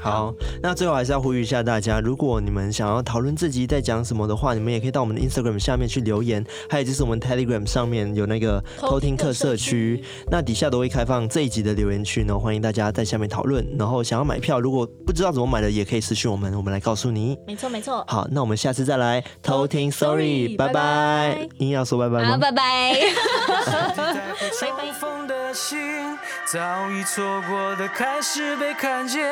[0.00, 13.66] 好，那最后还是要呼吁一下大家，如果你们想要讨论自己在讲什么的话，你们也可以到我们的 Instagram 下面去留言，还有就是我们 Telegram 上面有那个偷听客社区，那底下都会开放这一集的留言区呢，欢迎大家在下面讨论。
[13.78, 17.36] 然后想要买票，如果不知道怎么买的，也可以私讯我们，我们来告诉你。
[17.46, 18.04] 没错没错。
[18.08, 21.46] 好，那我们下次再来偷听，Sorry，拜拜。
[21.58, 22.30] 硬要说拜拜吗？
[22.30, 22.94] 好，拜拜。
[26.46, 29.22] 早已错过的开始被看见，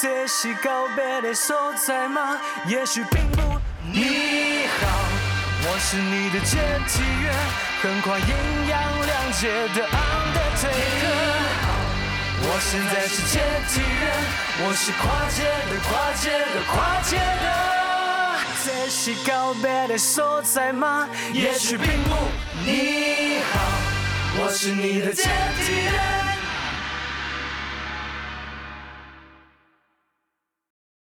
[0.00, 2.38] 这是告别的所在吗？
[2.68, 3.58] 也许并不。
[3.92, 4.86] 你好，
[5.64, 7.34] 我是你的接替员，
[7.82, 8.28] 横跨阴
[8.68, 11.18] 阳两界的 Undertaker。
[12.40, 14.12] 我现在是接替员，
[14.60, 17.46] 我是跨界的跨界的跨界的。
[18.64, 21.08] 这是告别的所在吗？
[21.32, 22.14] 也许并不。
[22.64, 23.58] 你好，
[24.44, 25.24] 我是你的接
[25.64, 26.27] 替员。